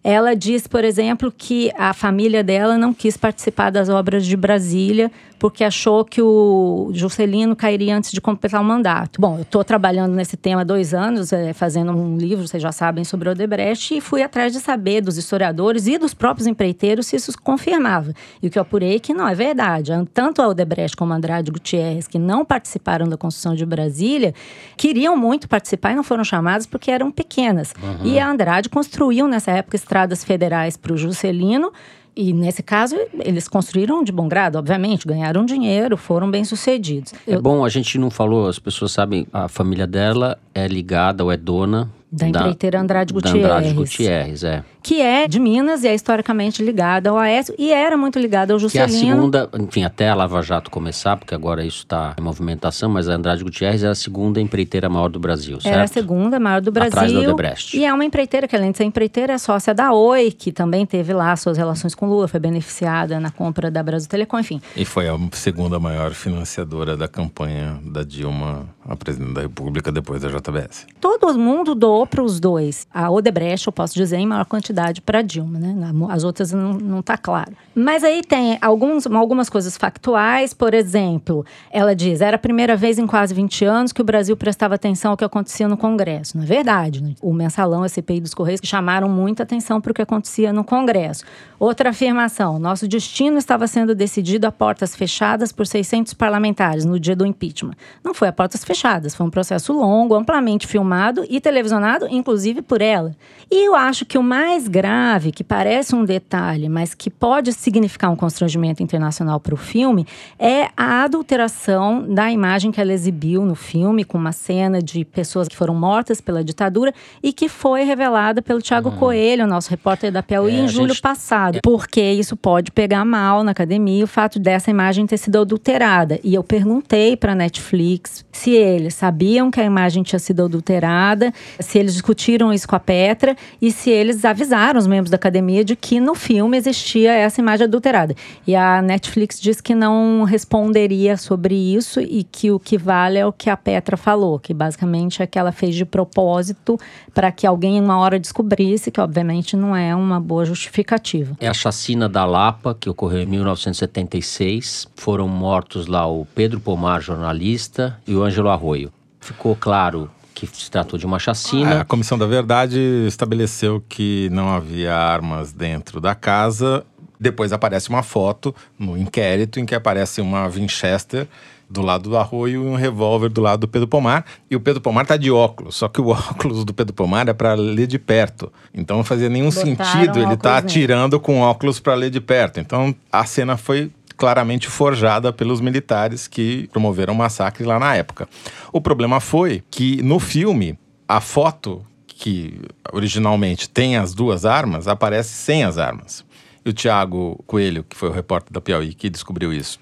[0.02, 5.10] ela diz, por exemplo, que a família dela não quis participar das obras de Brasília
[5.40, 9.18] porque achou que o Juscelino cairia antes de completar o mandato.
[9.18, 12.70] Bom, eu estou trabalhando nesse tema há dois anos, eh, fazendo um livro, vocês já
[12.70, 17.06] sabem, sobre o Odebrecht, e fui atrás de saber dos historiadores e dos próprios empreiteiros
[17.06, 18.12] se isso confirmava.
[18.42, 19.90] E o que eu apurei é que não é verdade.
[20.12, 24.34] Tanto a Odebrecht como a Andrade Gutierrez, que não participaram da construção de Brasília,
[24.76, 27.72] queriam muito participar e não foram chamadas porque eram pequenas.
[28.04, 31.72] E a Andrade construiu, nessa época, estradas federais para o Juscelino.
[32.16, 37.12] E nesse caso, eles construíram de bom grado, obviamente, ganharam dinheiro, foram bem-sucedidos.
[37.26, 41.30] É bom, a gente não falou, as pessoas sabem, a família dela é ligada ou
[41.30, 43.72] é dona Da empreiteira Andrade Da Andrade Gutierrez.
[43.74, 44.64] Gutierrez, é.
[44.82, 48.58] que é de Minas e é historicamente ligada ao Aécio e era muito ligada ao
[48.58, 49.16] Que é a Juscelino.
[49.16, 53.14] segunda, enfim, até a Lava Jato começar, porque agora isso está em movimentação, mas a
[53.14, 55.74] Andrade Gutierrez é a segunda empreiteira maior do Brasil, certo?
[55.74, 56.98] Era a segunda maior do Brasil.
[56.98, 57.76] Atrás da Odebrecht.
[57.76, 60.84] E é uma empreiteira que, além de ser empreiteira, é sócia da Oi, que também
[60.84, 64.60] teve lá suas relações com Lula, foi beneficiada na compra da Brasil Telecom, enfim.
[64.76, 70.22] E foi a segunda maior financiadora da campanha da Dilma a presidente da República depois
[70.22, 70.86] da JBS.
[71.00, 72.86] Todo mundo doou para os dois.
[72.92, 75.74] A Odebrecht, eu posso dizer, em maior quantidade para Dilma, né?
[76.08, 77.52] As outras não, não tá claro.
[77.74, 82.98] Mas aí tem alguns, algumas coisas factuais, por exemplo, ela diz: era a primeira vez
[82.98, 86.36] em quase 20 anos que o Brasil prestava atenção ao que acontecia no Congresso.
[86.36, 87.14] Não é verdade, né?
[87.20, 91.24] O mensalão, a CPI dos Correios, chamaram muita atenção para o que acontecia no Congresso.
[91.58, 97.14] Outra afirmação: nosso destino estava sendo decidido a portas fechadas por 600 parlamentares no dia
[97.14, 97.74] do impeachment.
[98.02, 98.69] Não foi a portas fechadas,
[99.16, 103.14] foi um processo longo, amplamente filmado e televisionado, inclusive por ela.
[103.50, 108.10] E eu acho que o mais grave, que parece um detalhe, mas que pode significar
[108.10, 110.06] um constrangimento internacional para o filme,
[110.38, 115.48] é a adulteração da imagem que ela exibiu no filme, com uma cena de pessoas
[115.48, 120.22] que foram mortas pela ditadura e que foi revelada pelo Tiago Coelho, nosso repórter da
[120.22, 121.58] Piauí, É, em julho gente- passado.
[121.62, 126.20] Porque isso pode pegar mal na academia, o fato dessa imagem ter sido adulterada.
[126.22, 131.78] E eu perguntei para Netflix se eles sabiam que a imagem tinha sido adulterada, se
[131.78, 135.74] eles discutiram isso com a Petra e se eles avisaram os membros da academia de
[135.74, 138.14] que no filme existia essa imagem adulterada.
[138.46, 143.26] E a Netflix disse que não responderia sobre isso e que o que vale é
[143.26, 146.78] o que a Petra falou, que basicamente é que ela fez de propósito
[147.14, 151.36] para que alguém uma hora descobrisse, que obviamente não é uma boa justificativa.
[151.40, 154.88] É a chacina da Lapa, que ocorreu em 1976.
[154.94, 158.92] Foram mortos lá o Pedro Pomar, jornalista, e o Ângelo Arroio.
[159.20, 161.80] Ficou claro que se tratou de uma É, chacina.
[161.80, 166.84] a Comissão da Verdade estabeleceu que não havia armas dentro da casa.
[167.18, 171.28] Depois aparece uma foto no inquérito em que aparece uma Winchester
[171.68, 174.24] do lado do arroio e um revólver do lado do Pedro Pomar.
[174.50, 177.32] E o Pedro Pomar tá de óculos, só que o óculos do Pedro Pomar é
[177.34, 178.50] para ler de perto.
[178.74, 180.38] Então não fazia nenhum Botaram sentido ele nele.
[180.44, 182.58] atirando com óculos para ler de perto.
[182.58, 188.28] Então a cena foi claramente forjada pelos militares que promoveram o massacre lá na época.
[188.70, 190.78] O problema foi que no filme
[191.08, 192.60] a foto que
[192.92, 196.22] originalmente tem as duas armas aparece sem as armas.
[196.62, 199.80] E o Tiago Coelho, que foi o repórter da Piauí que descobriu isso,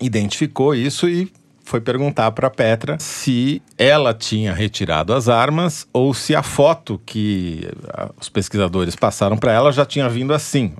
[0.00, 1.30] identificou isso e
[1.62, 7.68] foi perguntar para Petra se ela tinha retirado as armas ou se a foto que
[8.20, 10.74] os pesquisadores passaram para ela já tinha vindo assim.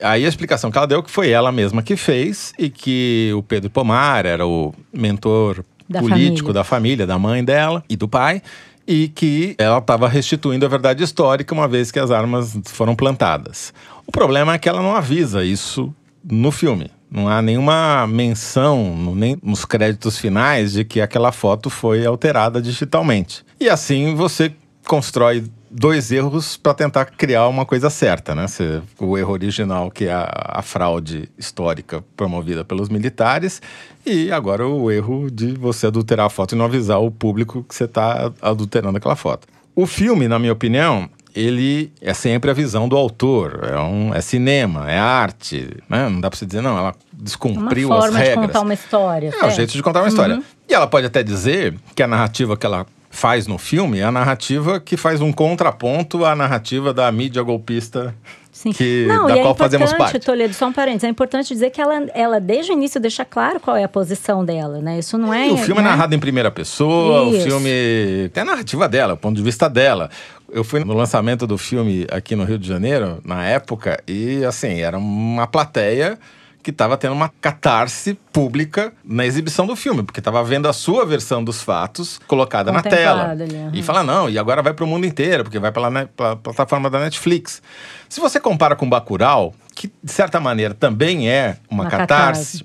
[0.00, 3.42] Aí a explicação que ela deu que foi ela mesma que fez e que o
[3.42, 6.52] Pedro Pomar era o mentor Da político família.
[6.52, 8.42] da família, da mãe dela e do pai,
[8.86, 13.72] e que ela estava restituindo a verdade histórica uma vez que as armas foram plantadas.
[14.06, 15.92] O problema é que ela não avisa isso
[16.24, 16.90] no filme.
[17.10, 23.44] Não há nenhuma menção, nem nos créditos finais, de que aquela foto foi alterada digitalmente.
[23.60, 24.52] E assim você
[24.86, 25.44] constrói
[25.78, 28.46] dois erros para tentar criar uma coisa certa, né?
[28.48, 33.60] Você- o erro original, que é a, a fraude histórica promovida pelos militares,
[34.04, 37.74] e agora o erro de você adulterar a foto e não avisar o público que
[37.74, 39.46] você está adulterando aquela foto.
[39.74, 43.60] O filme, na minha opinião, ele é sempre a visão do autor.
[43.70, 45.68] É, um, é cinema, é arte.
[45.86, 46.08] Né?
[46.08, 48.46] Não dá pra você dizer, não, ela Uma descumpriu as forma de regras.
[48.46, 49.26] contar uma história.
[49.26, 49.54] É um certo?
[49.56, 50.42] jeito de contar uma história.
[50.66, 54.12] E ela pode até dizer que a narrativa que ela faz no filme é a
[54.12, 58.14] narrativa que faz um contraponto à narrativa da mídia golpista
[58.52, 58.72] Sim.
[58.72, 60.24] que, Não, da e qual é fazemos importante, parte.
[60.24, 63.58] Toledo, só um parênteses, é importante dizer que ela, ela desde o início deixa claro
[63.58, 64.98] qual é a posição dela, né?
[64.98, 65.48] Isso não é...
[65.48, 65.88] E o filme né?
[65.88, 67.46] é narrado em primeira pessoa, o Isso.
[67.46, 70.08] filme tem a narrativa dela, o ponto de vista dela.
[70.50, 74.80] Eu fui no lançamento do filme aqui no Rio de Janeiro, na época, e assim,
[74.80, 76.18] era uma plateia
[76.66, 81.06] que estava tendo uma catarse pública na exibição do filme, porque estava vendo a sua
[81.06, 83.30] versão dos fatos colocada na tela.
[83.30, 83.70] Ali, aham.
[83.72, 86.90] E fala, não, e agora vai para o mundo inteiro, porque vai para a plataforma
[86.90, 87.62] da Netflix.
[88.08, 92.64] Se você compara com Bacurau, que de certa maneira também é uma, Uma catarse,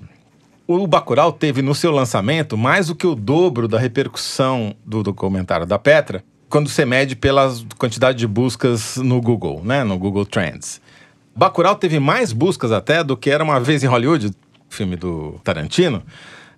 [0.66, 5.64] o Bacurau teve no seu lançamento mais do que o dobro da repercussão do documentário
[5.64, 10.80] da Petra, quando você mede pela quantidade de buscas no Google, né, no Google Trends.
[11.34, 14.32] Bacurau teve mais buscas até do que era uma vez em Hollywood,
[14.68, 16.02] filme do Tarantino,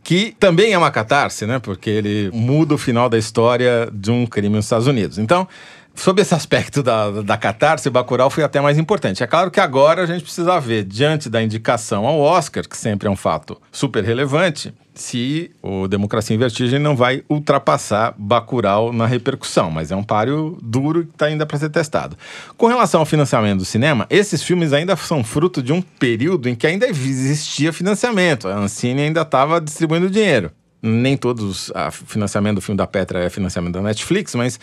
[0.02, 4.26] que também é uma catarse, né, porque ele muda o final da história de um
[4.26, 5.18] crime nos Estados Unidos.
[5.18, 5.48] Então,
[5.94, 9.22] Sob esse aspecto da, da catarse, Bacurau foi até mais importante.
[9.22, 13.06] É claro que agora a gente precisa ver, diante da indicação ao Oscar, que sempre
[13.06, 19.06] é um fato super relevante, se o Democracia em Vertigem não vai ultrapassar Bacurau na
[19.06, 19.70] repercussão.
[19.70, 22.16] Mas é um páreo duro que está ainda para ser testado.
[22.56, 26.54] Com relação ao financiamento do cinema, esses filmes ainda são fruto de um período em
[26.54, 28.48] que ainda existia financiamento.
[28.48, 30.50] A Ancine ainda estava distribuindo dinheiro.
[30.82, 34.60] Nem todos o financiamento do filme da Petra é financiamento da Netflix, mas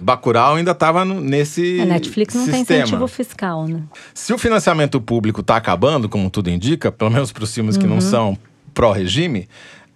[0.00, 2.82] Bacurau ainda estava nesse A Netflix não tem sistema.
[2.82, 3.82] incentivo fiscal, né?
[4.14, 7.86] Se o financiamento público está acabando, como tudo indica, pelo menos para os filmes que
[7.86, 8.36] não são
[8.72, 9.48] pró-regime,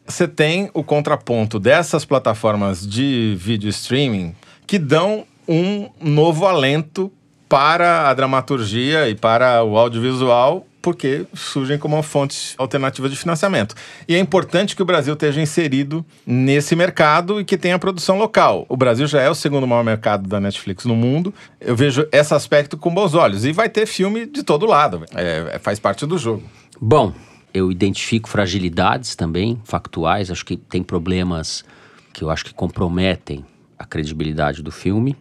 [0.07, 4.35] você tem o contraponto dessas plataformas de vídeo streaming
[4.67, 7.11] que dão um novo alento
[7.49, 13.75] para a dramaturgia e para o audiovisual, porque surgem como uma fonte alternativa de financiamento.
[14.07, 18.67] E é importante que o Brasil esteja inserido nesse mercado e que tenha produção local.
[18.69, 21.33] O Brasil já é o segundo maior mercado da Netflix no mundo.
[21.59, 23.47] Eu vejo esse aspecto com bons olhos.
[23.47, 25.07] E vai ter filme de todo lado.
[25.15, 26.43] É, faz parte do jogo.
[26.79, 27.15] Bom,
[27.55, 30.31] eu identifico fragilidades também, factuais.
[30.31, 31.65] Acho que tem problemas
[32.13, 33.43] que eu acho que comprometem
[33.79, 35.17] a credibilidade do filme.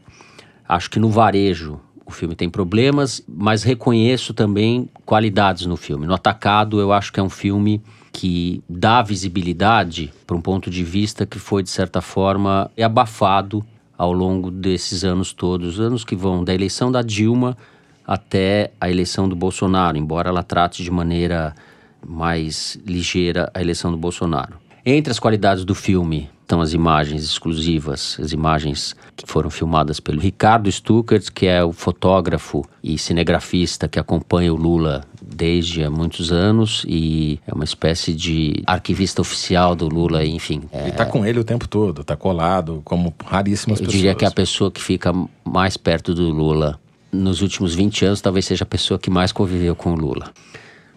[0.67, 6.05] Acho que no varejo o filme tem problemas, mas reconheço também qualidades no filme.
[6.05, 10.83] No Atacado, eu acho que é um filme que dá visibilidade para um ponto de
[10.83, 13.65] vista que foi, de certa forma, abafado
[13.97, 17.57] ao longo desses anos todos anos que vão da eleição da Dilma
[18.05, 21.55] até a eleição do Bolsonaro, embora ela trate de maneira
[22.05, 24.55] mais ligeira a eleição do Bolsonaro.
[24.85, 30.19] Entre as qualidades do filme estão as imagens exclusivas, as imagens que foram filmadas pelo
[30.19, 36.31] Ricardo Stuckert, que é o fotógrafo e cinegrafista que acompanha o Lula desde há muitos
[36.31, 40.61] anos e é uma espécie de arquivista oficial do Lula, enfim.
[40.71, 44.01] É, E tá com ele o tempo todo, tá colado, como raríssimas eu pessoas.
[44.01, 45.11] diria que é a pessoa que fica
[45.43, 46.79] mais perto do Lula
[47.11, 50.31] nos últimos 20 anos talvez seja a pessoa que mais conviveu com o Lula.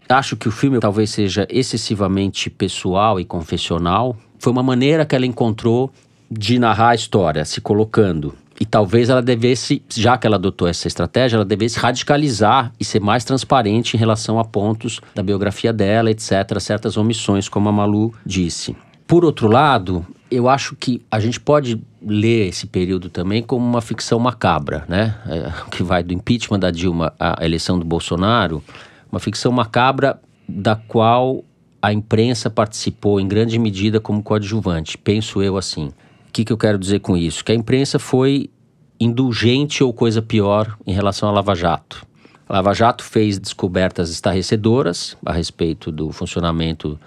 [0.08, 4.16] Acho que o filme talvez seja excessivamente pessoal e confessional.
[4.38, 5.90] Foi uma maneira que ela encontrou
[6.30, 8.34] de narrar a história, se colocando.
[8.58, 13.00] E talvez ela devesse, já que ela adotou essa estratégia, ela devesse radicalizar e ser
[13.00, 18.14] mais transparente em relação a pontos da biografia dela, etc., certas omissões, como a Malu
[18.24, 18.74] disse.
[19.06, 23.80] Por outro lado, eu acho que a gente pode ler esse período também como uma
[23.80, 25.14] ficção macabra, né?
[25.26, 28.62] É, que vai do impeachment da Dilma à eleição do Bolsonaro,
[29.10, 30.18] uma ficção macabra
[30.48, 31.44] da qual
[31.86, 35.92] a imprensa participou em grande medida como coadjuvante, penso eu assim.
[36.28, 37.44] O que, que eu quero dizer com isso?
[37.44, 38.50] Que a imprensa foi
[38.98, 42.04] indulgente ou coisa pior em relação à Lava Jato.
[42.48, 46.98] A Lava Jato fez descobertas estarrecedoras a respeito do funcionamento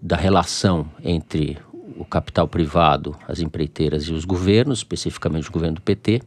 [0.00, 1.58] da relação entre
[1.96, 6.22] o capital privado, as empreiteiras e os governos, especificamente o governo do PT,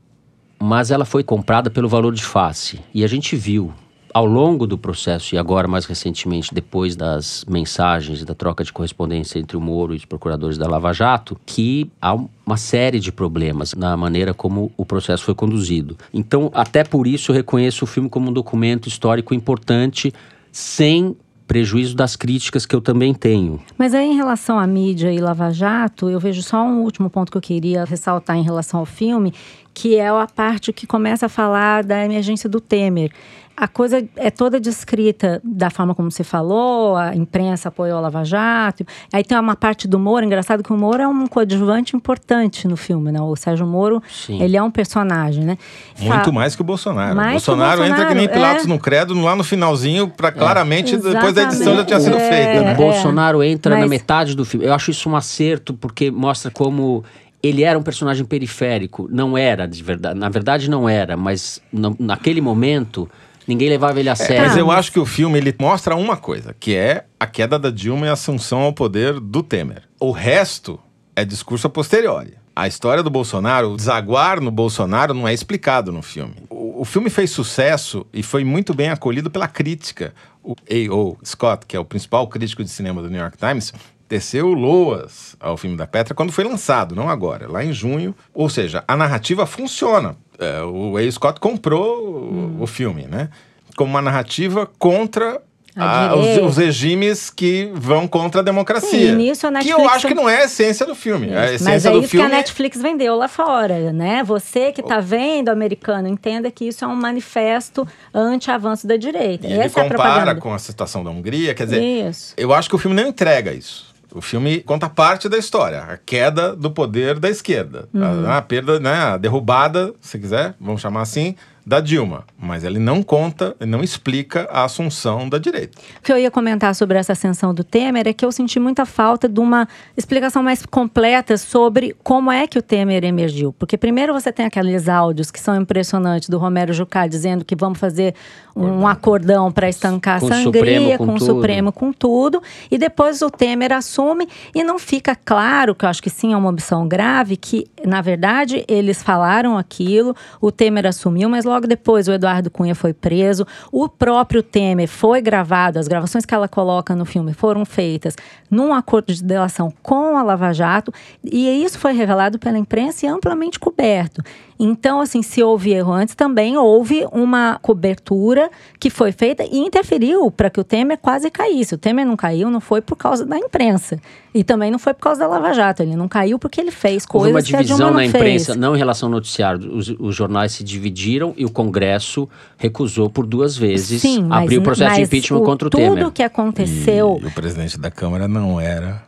[0.59, 2.81] mas ela foi comprada pelo valor de face.
[2.93, 3.73] E a gente viu
[4.15, 9.39] ao longo do processo e agora mais recentemente depois das mensagens da troca de correspondência
[9.39, 13.73] entre o Moro e os procuradores da Lava Jato que há uma série de problemas
[13.73, 15.97] na maneira como o processo foi conduzido.
[16.13, 20.13] Então, até por isso eu reconheço o filme como um documento histórico importante
[20.49, 21.13] sem
[21.45, 23.59] prejuízo das críticas que eu também tenho.
[23.77, 27.31] Mas aí, em relação à mídia e Lava Jato, eu vejo só um último ponto
[27.31, 29.31] que eu queria ressaltar em relação ao filme,
[29.73, 33.11] que é a parte que começa a falar da emergência do Temer
[33.57, 38.23] a coisa é toda descrita da forma como você falou, a imprensa apoiou a Lava
[38.25, 38.85] Jato.
[39.13, 42.75] Aí tem uma parte do Moro, engraçado que o Moro é um coadjuvante importante no
[42.75, 43.21] filme, né?
[43.21, 44.41] O Sérgio Moro, Sim.
[44.41, 45.57] ele é um personagem, né?
[45.97, 47.15] Muito mais que o Bolsonaro.
[47.15, 48.67] Mais o Bolsonaro, Bolsonaro entra que nem Pilatos é...
[48.67, 50.97] no credo, lá no finalzinho, para claramente, é.
[50.97, 52.61] depois da edição já tinha sido é, feita.
[52.61, 52.73] Né?
[52.73, 53.81] O Bolsonaro entra Mas...
[53.83, 54.65] na metade do filme.
[54.65, 57.03] Eu acho isso um acerto, porque mostra como
[57.41, 59.07] ele era um personagem periférico.
[59.11, 60.19] Não era, de verdade.
[60.19, 63.09] Na verdade, não era, mas no, naquele momento
[63.47, 64.43] Ninguém levava ele a sério.
[64.43, 67.59] É, mas eu acho que o filme ele mostra uma coisa, que é a queda
[67.59, 69.83] da Dilma e a assunção ao poder do Temer.
[69.99, 70.79] O resto
[71.15, 72.33] é discurso a posteriori.
[72.55, 76.35] A história do Bolsonaro, o desaguar no Bolsonaro não é explicado no filme.
[76.49, 80.13] O, o filme fez sucesso e foi muito bem acolhido pela crítica.
[80.41, 81.17] O A.O.
[81.23, 83.73] Scott, que é o principal crítico de cinema do New York Times,
[84.07, 88.15] teceu loas ao filme da Petra quando foi lançado, não agora, lá em junho.
[88.33, 91.11] Ou seja, a narrativa funciona é, o A.
[91.11, 92.57] Scott comprou hum.
[92.59, 93.29] o filme, né?
[93.75, 95.41] Como uma narrativa contra
[95.75, 99.09] a, os, os, regimes que vão contra a democracia.
[99.09, 99.75] Sim, nisso a Netflix...
[99.75, 101.27] Que eu acho que não é a essência do filme.
[101.27, 104.23] Isso, a essência mas é do isso filme que a Netflix vendeu lá fora, né?
[104.23, 109.47] Você que está vendo americano, entenda que isso é um manifesto anti-avanço da direita.
[109.47, 111.83] E ele Essa compara é a com a situação da Hungria, quer dizer...
[111.83, 112.33] Isso.
[112.37, 113.93] Eu acho que o filme não entrega isso.
[114.15, 118.25] O filme conta parte da história, a queda do poder da esquerda, uhum.
[118.25, 121.35] a, a, perda, né, a derrubada, se quiser, vamos chamar assim,
[121.65, 125.79] da Dilma, mas ele não conta, não explica a assunção da direita.
[125.99, 128.85] O que eu ia comentar sobre essa ascensão do Temer é que eu senti muita
[128.85, 133.51] falta de uma explicação mais completa sobre como é que o Temer emergiu.
[133.51, 137.79] Porque primeiro você tem aqueles áudios que são impressionantes do Romero Jucá dizendo que vamos
[137.79, 138.13] fazer
[138.55, 142.41] um acordão para estancar com a sangria, Supremo, com, com o Supremo, com tudo.
[142.71, 146.37] E depois o Temer assume e não fica claro, que eu acho que sim é
[146.37, 151.67] uma opção grave, que na verdade eles falaram aquilo, o Temer assumiu, mas logo logo
[151.67, 156.47] depois o Eduardo Cunha foi preso, o próprio Temer foi gravado, as gravações que ela
[156.49, 158.15] coloca no filme foram feitas
[158.51, 160.93] num acordo de delação com a Lava Jato,
[161.23, 164.21] e isso foi revelado pela imprensa e amplamente coberto.
[164.59, 168.49] Então, assim, se houve erro antes, também houve uma cobertura
[168.79, 171.75] que foi feita e interferiu para que o Temer quase caísse.
[171.75, 173.99] O Temer não caiu, não foi por causa da imprensa.
[174.35, 175.81] E também não foi por causa da Lava Jato.
[175.81, 178.59] Ele não caiu porque ele fez coisas houve uma divisão na imprensa, fez.
[178.59, 179.73] não em relação ao noticiário.
[179.73, 182.27] Os, os, jornais se dividiram e o Congresso
[182.57, 186.03] recusou por duas vezes Sim, abrir o processo de impeachment o, contra o tudo Temer.
[186.03, 187.17] Tudo que aconteceu.
[187.23, 189.03] E o presidente da Câmara não era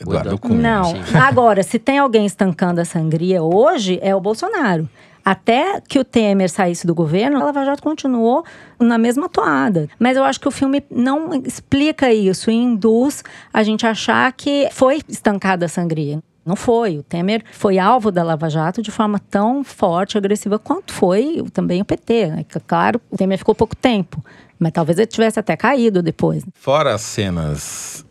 [0.00, 0.60] Eduardo Cunha.
[0.60, 0.84] Não.
[0.84, 1.16] Sim.
[1.16, 4.88] Agora, se tem alguém estancando a sangria hoje, é o Bolsonaro.
[5.24, 8.44] Até que o Temer saísse do governo, a Lava Jato continuou
[8.78, 9.88] na mesma toada.
[9.98, 14.68] Mas eu acho que o filme não explica isso e induz a gente achar que
[14.72, 16.20] foi estancada a sangria.
[16.44, 16.98] Não foi.
[16.98, 21.80] O Temer foi alvo da Lava Jato de forma tão forte, agressiva, quanto foi também
[21.80, 22.26] o PT.
[22.26, 22.44] Né?
[22.66, 24.22] Claro, o Temer ficou pouco tempo,
[24.58, 26.44] mas talvez ele tivesse até caído depois.
[26.54, 28.04] Fora as cenas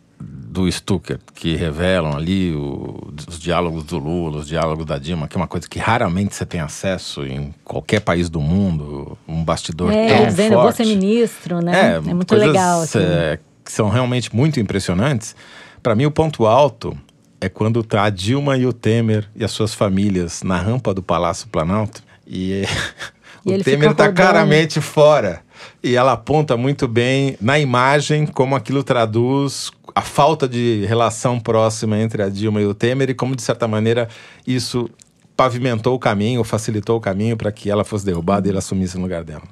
[0.52, 5.34] do Stucker, que revelam ali o, os diálogos do Lula, os diálogos da Dilma, que
[5.34, 9.90] é uma coisa que raramente você tem acesso em qualquer país do mundo, um bastidor
[9.90, 10.76] é, tão dizendo, forte.
[10.76, 11.92] você ministro, né?
[11.92, 12.82] É, é muito legal.
[12.82, 12.98] Assim.
[12.98, 15.34] É, que são realmente muito impressionantes.
[15.82, 16.94] Para mim, o ponto alto
[17.40, 21.02] é quando tá a Dilma e o Temer e as suas famílias na rampa do
[21.02, 22.64] Palácio Planalto e,
[23.46, 25.40] e o Temer está claramente fora.
[25.82, 31.98] E ela aponta muito bem na imagem como aquilo traduz a falta de relação próxima
[31.98, 34.08] entre a Dilma e o Temer e como, de certa maneira,
[34.46, 34.88] isso
[35.36, 39.02] pavimentou o caminho, facilitou o caminho para que ela fosse derrubada e ele assumisse no
[39.02, 39.42] lugar dela.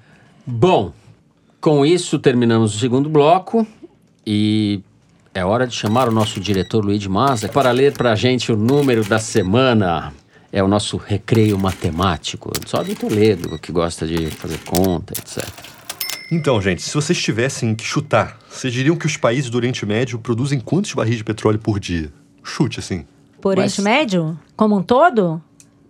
[0.47, 0.93] Bom,
[1.61, 3.67] com isso terminamos o segundo bloco
[4.27, 4.81] e
[5.35, 8.57] é hora de chamar o nosso diretor Luiz Maza para ler para a gente o
[8.57, 10.13] número da semana.
[10.53, 12.51] É o nosso recreio matemático.
[12.67, 15.47] Só do Toledo, que gosta de fazer conta, etc.
[16.31, 20.19] Então, gente, se vocês tivessem que chutar, vocês diriam que os países do Oriente Médio
[20.19, 22.13] produzem quantos barris de petróleo por dia?
[22.43, 23.05] Chute, assim.
[23.41, 24.39] Por Oriente Médio?
[24.57, 25.43] Como um todo?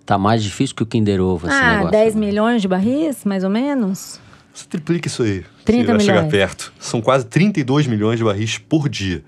[0.07, 1.91] Tá mais difícil que o Kinder Ovo esse ah, negócio.
[1.91, 4.19] 10 milhões de barris, mais ou menos?
[4.53, 5.45] Você triplica isso aí.
[5.65, 6.05] 30 milhões.
[6.05, 6.73] chegar perto.
[6.81, 9.23] São quase 32 milhões de barris por dia.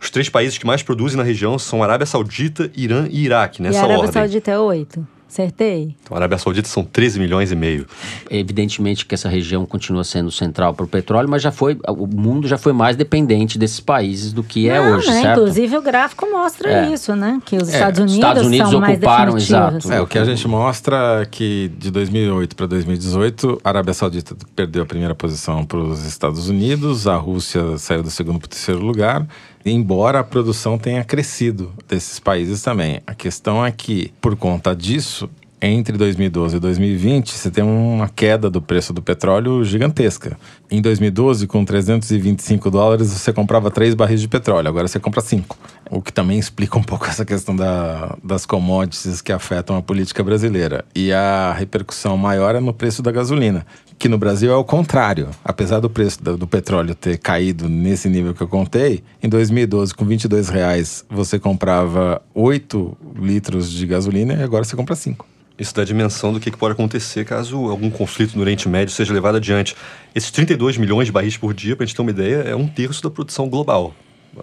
[0.00, 3.62] Os três países que mais produzem na região são Arábia Saudita, Irã e Iraque, E
[3.62, 4.12] nessa a Arábia ordem.
[4.12, 5.06] Saudita é oito.
[5.28, 5.94] Acertei?
[6.02, 7.86] Então, a Arábia Saudita são 13 milhões e meio.
[8.30, 12.48] Evidentemente que essa região continua sendo central para o petróleo, mas já foi, o mundo
[12.48, 15.20] já foi mais dependente desses países do que é Não, hoje, né?
[15.22, 15.40] certo?
[15.40, 16.92] Inclusive o gráfico mostra É.
[16.92, 17.40] isso, né?
[17.44, 19.84] Que os É, Estados os Unidos, Estados Unidos são mais ocuparam, definitivos.
[19.84, 19.92] exato.
[19.92, 24.34] É, o que a gente mostra é que de 2008 para 2018, a Arábia Saudita
[24.56, 28.50] perdeu a primeira posição para os Estados Unidos, a Rússia saiu do segundo para o
[28.50, 29.26] terceiro lugar,
[29.70, 33.00] embora a produção tenha crescido desses países também.
[33.06, 35.28] A questão é que, por conta disso,
[35.60, 40.38] entre 2012 e 2020, você tem uma queda do preço do petróleo gigantesca.
[40.70, 45.58] Em 2012, com 325 dólares, você comprava três barris de petróleo, agora você compra cinco.
[45.90, 50.22] O que também explica um pouco essa questão da, das commodities que afetam a política
[50.22, 50.84] brasileira.
[50.94, 53.66] E a repercussão maior é no preço da gasolina,
[53.98, 55.30] que no Brasil é o contrário.
[55.44, 59.94] Apesar do preço do, do petróleo ter caído nesse nível que eu contei, em 2012,
[59.94, 65.26] com 22 reais, você comprava 8 litros de gasolina e agora você compra 5.
[65.58, 69.12] Isso dá a dimensão do que pode acontecer caso algum conflito no Oriente Médio seja
[69.12, 69.74] levado adiante.
[70.14, 72.68] Esses 32 milhões de barris por dia, para a gente ter uma ideia, é um
[72.68, 73.92] terço da produção global.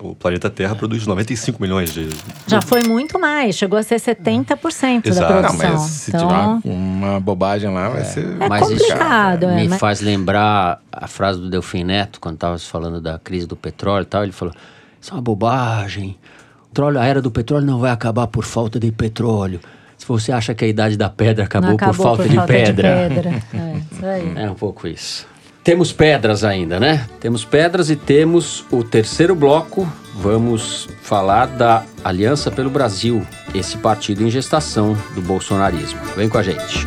[0.02, 2.10] O planeta Terra produz 95 milhões de.
[2.48, 5.34] Já foi muito mais, chegou a ser 70% da Exato.
[5.34, 5.72] Não, produção.
[5.72, 8.26] mas se então, tiver uma bobagem lá, vai ser.
[8.40, 12.36] É Mas isso complicado, é, me mas- faz lembrar a frase do Delfim Neto, quando
[12.36, 14.24] estava falando da crise do petróleo e tal.
[14.24, 14.54] Ele falou:
[15.00, 16.18] Isso é uma bobagem.
[16.64, 19.60] O petróleo- A era do petróleo não vai acabar por falta de petróleo.
[19.98, 23.08] Se você acha que a idade da pedra acabou, não acabou por falta, de, pedra.
[23.10, 23.30] pedra.
[23.54, 24.34] É, isso aí.
[24.36, 25.26] É um pouco isso.
[25.66, 27.10] Temos pedras ainda, né?
[27.20, 29.92] Temos pedras e temos o terceiro bloco.
[30.14, 36.00] Vamos falar da Aliança pelo Brasil, esse partido em gestação do bolsonarismo.
[36.16, 36.86] Vem com a gente.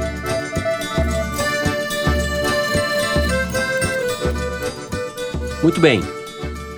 [5.61, 6.01] Muito bem.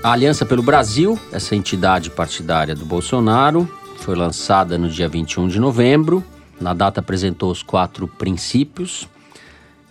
[0.02, 5.60] A Aliança pelo Brasil, essa entidade partidária do Bolsonaro, foi lançada no dia 21 de
[5.60, 6.24] novembro.
[6.58, 9.06] Na data apresentou os quatro princípios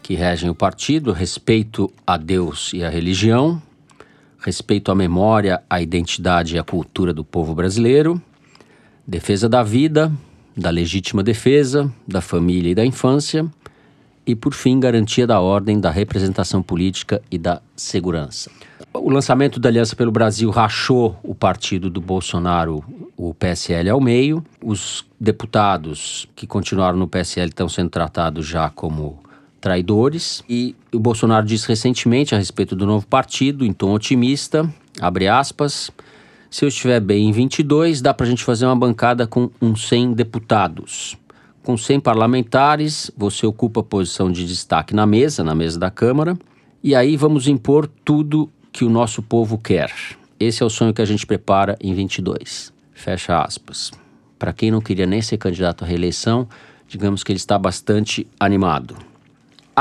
[0.10, 3.62] que regem o partido: respeito a Deus e à religião,
[4.40, 8.20] respeito à memória, à identidade e à cultura do povo brasileiro,
[9.06, 10.12] defesa da vida,
[10.58, 13.46] da legítima defesa, da família e da infância,
[14.26, 18.50] e, por fim, garantia da ordem, da representação política e da segurança.
[18.92, 22.84] O lançamento da Aliança pelo Brasil rachou o partido do Bolsonaro,
[23.16, 24.44] o PSL, ao meio.
[24.60, 29.29] Os deputados que continuaram no PSL estão sendo tratados já como
[29.60, 30.44] traidores.
[30.50, 35.92] E o Bolsonaro disse recentemente a respeito do novo partido, em tom otimista, abre aspas,
[36.50, 39.88] se eu estiver bem em 22, dá para a gente fazer uma bancada com uns
[39.88, 41.16] 100 deputados.
[41.62, 46.38] Com 100 parlamentares, você ocupa a posição de destaque na mesa, na mesa da Câmara,
[46.84, 49.94] e aí vamos impor tudo que o nosso povo quer.
[50.40, 52.74] Esse é o sonho que a gente prepara em 22.
[52.94, 53.92] Fecha aspas.
[54.40, 56.48] Para quem não queria nem ser candidato à reeleição,
[56.88, 59.09] digamos que ele está bastante animado.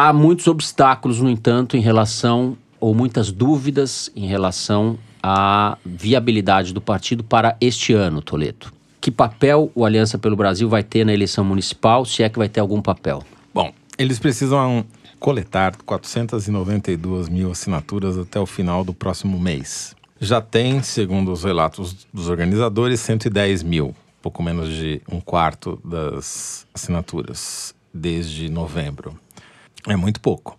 [0.01, 6.81] Há muitos obstáculos, no entanto, em relação, ou muitas dúvidas em relação à viabilidade do
[6.81, 8.73] partido para este ano, Toledo.
[9.01, 12.49] Que papel o Aliança pelo Brasil vai ter na eleição municipal, se é que vai
[12.49, 13.25] ter algum papel?
[13.53, 14.85] Bom, eles precisam
[15.19, 19.97] coletar 492 mil assinaturas até o final do próximo mês.
[20.21, 26.69] Já tem, segundo os relatos dos organizadores, 110 mil, pouco menos de um quarto das
[26.73, 29.19] assinaturas desde novembro.
[29.89, 30.59] É muito pouco.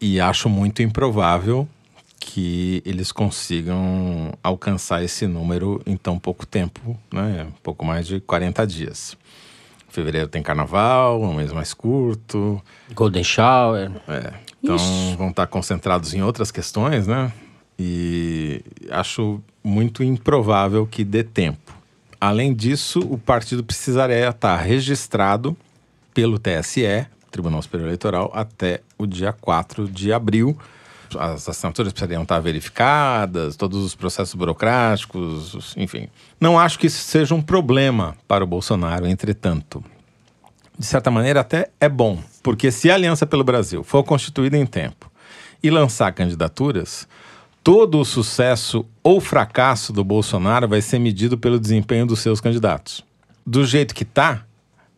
[0.00, 1.68] E acho muito improvável
[2.18, 7.48] que eles consigam alcançar esse número em tão pouco tempo, né?
[7.62, 9.16] Pouco mais de 40 dias.
[9.88, 12.62] Fevereiro tem carnaval, um mês mais curto.
[12.94, 13.90] Golden Shower.
[14.08, 14.32] É.
[14.62, 14.76] Então
[15.18, 17.32] vão estar concentrados em outras questões, né?
[17.78, 21.76] E acho muito improvável que dê tempo.
[22.20, 25.56] Além disso, o partido precisaria estar registrado
[26.14, 30.56] pelo TSE, Tribunal Superior Eleitoral, até o dia 4 de abril.
[31.18, 36.08] As assinaturas precisariam estar verificadas, todos os processos burocráticos, enfim.
[36.40, 39.82] Não acho que isso seja um problema para o Bolsonaro, entretanto
[40.78, 42.18] de certa maneira, até é bom.
[42.42, 45.10] Porque se a Aliança pelo Brasil for constituída em tempo
[45.62, 47.06] e lançar candidaturas,
[47.62, 53.04] todo o sucesso ou fracasso do Bolsonaro vai ser medido pelo desempenho dos seus candidatos.
[53.46, 54.44] Do jeito que está,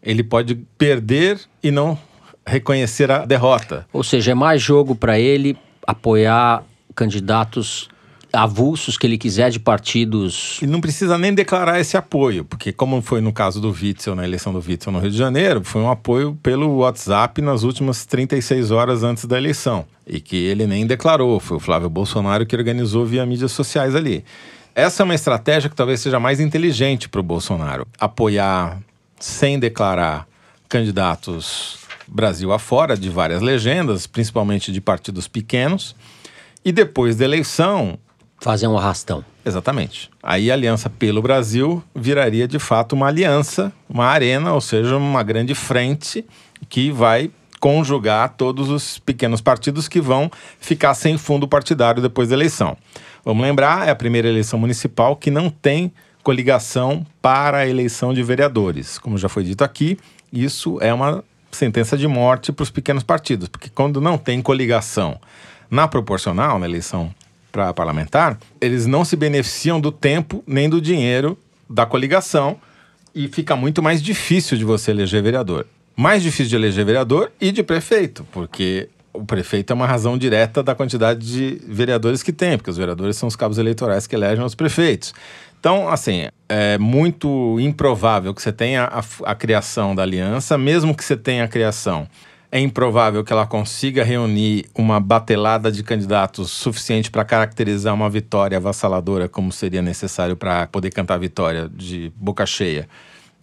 [0.02, 1.98] ele pode perder e não
[2.46, 3.86] reconhecer a derrota.
[3.92, 6.62] Ou seja, é mais jogo para ele apoiar
[6.94, 7.88] candidatos
[8.34, 10.58] avulsos que ele quiser de partidos.
[10.60, 14.24] E não precisa nem declarar esse apoio, porque como foi no caso do Witzel, na
[14.24, 18.70] eleição do Witzel no Rio de Janeiro, foi um apoio pelo WhatsApp nas últimas 36
[18.70, 19.84] horas antes da eleição.
[20.06, 24.24] E que ele nem declarou, foi o Flávio Bolsonaro que organizou via mídias sociais ali.
[24.74, 27.86] Essa é uma estratégia que talvez seja mais inteligente para o Bolsonaro.
[27.98, 28.80] Apoiar
[29.20, 30.26] sem declarar
[30.68, 35.94] candidatos Brasil afora de várias legendas, principalmente de partidos pequenos,
[36.64, 37.98] e depois da eleição.
[38.40, 39.24] Fazer um arrastão.
[39.44, 40.10] Exatamente.
[40.22, 45.22] Aí a Aliança pelo Brasil viraria de fato uma aliança, uma arena, ou seja, uma
[45.22, 46.24] grande frente
[46.68, 47.30] que vai
[47.60, 50.30] conjugar todos os pequenos partidos que vão
[50.60, 52.76] ficar sem fundo partidário depois da eleição.
[53.24, 55.90] Vamos lembrar, é a primeira eleição municipal que não tem
[56.22, 58.98] coligação para a eleição de vereadores.
[58.98, 59.98] Como já foi dito aqui,
[60.32, 61.24] isso é uma
[61.54, 65.18] sentença de morte para os pequenos partidos, porque quando não tem coligação
[65.70, 67.14] na proporcional, na eleição
[67.50, 71.38] para parlamentar, eles não se beneficiam do tempo nem do dinheiro
[71.70, 72.58] da coligação
[73.14, 75.66] e fica muito mais difícil de você eleger vereador.
[75.96, 80.60] Mais difícil de eleger vereador e de prefeito, porque o prefeito é uma razão direta
[80.60, 84.44] da quantidade de vereadores que tem, porque os vereadores são os cabos eleitorais que elegem
[84.44, 85.14] os prefeitos.
[85.64, 91.02] Então, assim, é muito improvável que você tenha a, a criação da aliança, mesmo que
[91.02, 92.06] você tenha a criação.
[92.52, 98.58] É improvável que ela consiga reunir uma batelada de candidatos suficiente para caracterizar uma vitória
[98.58, 102.86] avassaladora, como seria necessário para poder cantar a vitória de boca cheia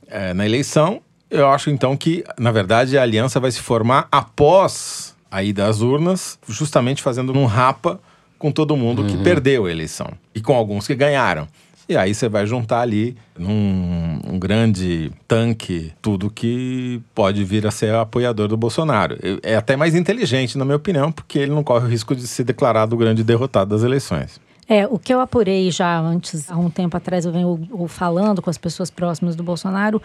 [0.07, 1.01] é, na eleição.
[1.28, 5.82] Eu acho então que, na verdade, a aliança vai se formar após a ida às
[5.82, 7.99] urnas, justamente fazendo um rapa
[8.38, 9.07] com todo mundo uhum.
[9.07, 11.47] que perdeu a eleição e com alguns que ganharam.
[11.92, 17.72] E aí você vai juntar ali num um grande tanque tudo que pode vir a
[17.72, 19.18] ser apoiador do Bolsonaro.
[19.44, 22.46] É até mais inteligente, na minha opinião, porque ele não corre o risco de ser
[22.46, 24.39] declarado o grande derrotado das eleições.
[24.70, 28.50] É, o que eu apurei já antes, há um tempo atrás, eu venho falando com
[28.50, 30.02] as pessoas próximas do Bolsonaro,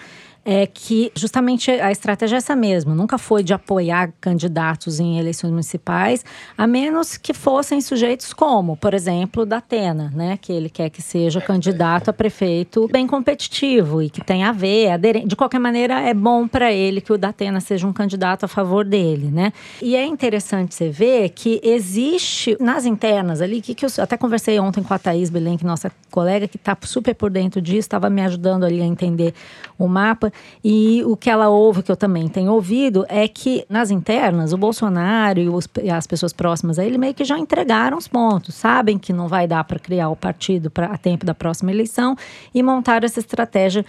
[0.48, 2.94] é que justamente a estratégia é essa mesmo.
[2.94, 6.24] Nunca foi de apoiar candidatos em eleições municipais,
[6.56, 10.38] a menos que fossem sujeitos como, por exemplo, da Atena, né?
[10.40, 14.92] Que ele quer que seja candidato a prefeito bem competitivo e que tenha a ver,
[14.92, 15.26] aderente.
[15.26, 18.84] De qualquer maneira, é bom para ele que o Datena seja um candidato a favor
[18.84, 19.52] dele, né?
[19.82, 24.60] E é interessante você ver que existe nas internas ali, que, que eu até conversei
[24.60, 28.22] ontem com a Thaís Belenque, nossa colega, que está super por dentro disso, estava me
[28.22, 29.34] ajudando ali a entender
[29.76, 30.32] o mapa.
[30.64, 34.56] E o que ela ouve, que eu também tenho ouvido, é que nas internas, o
[34.56, 38.98] Bolsonaro e, os, as pessoas próximas a ele meio que já entregaram os pontos, sabem
[38.98, 42.16] que não vai dar para criar o partido pra, a tempo da próxima eleição
[42.54, 43.84] e montaram essa estratégia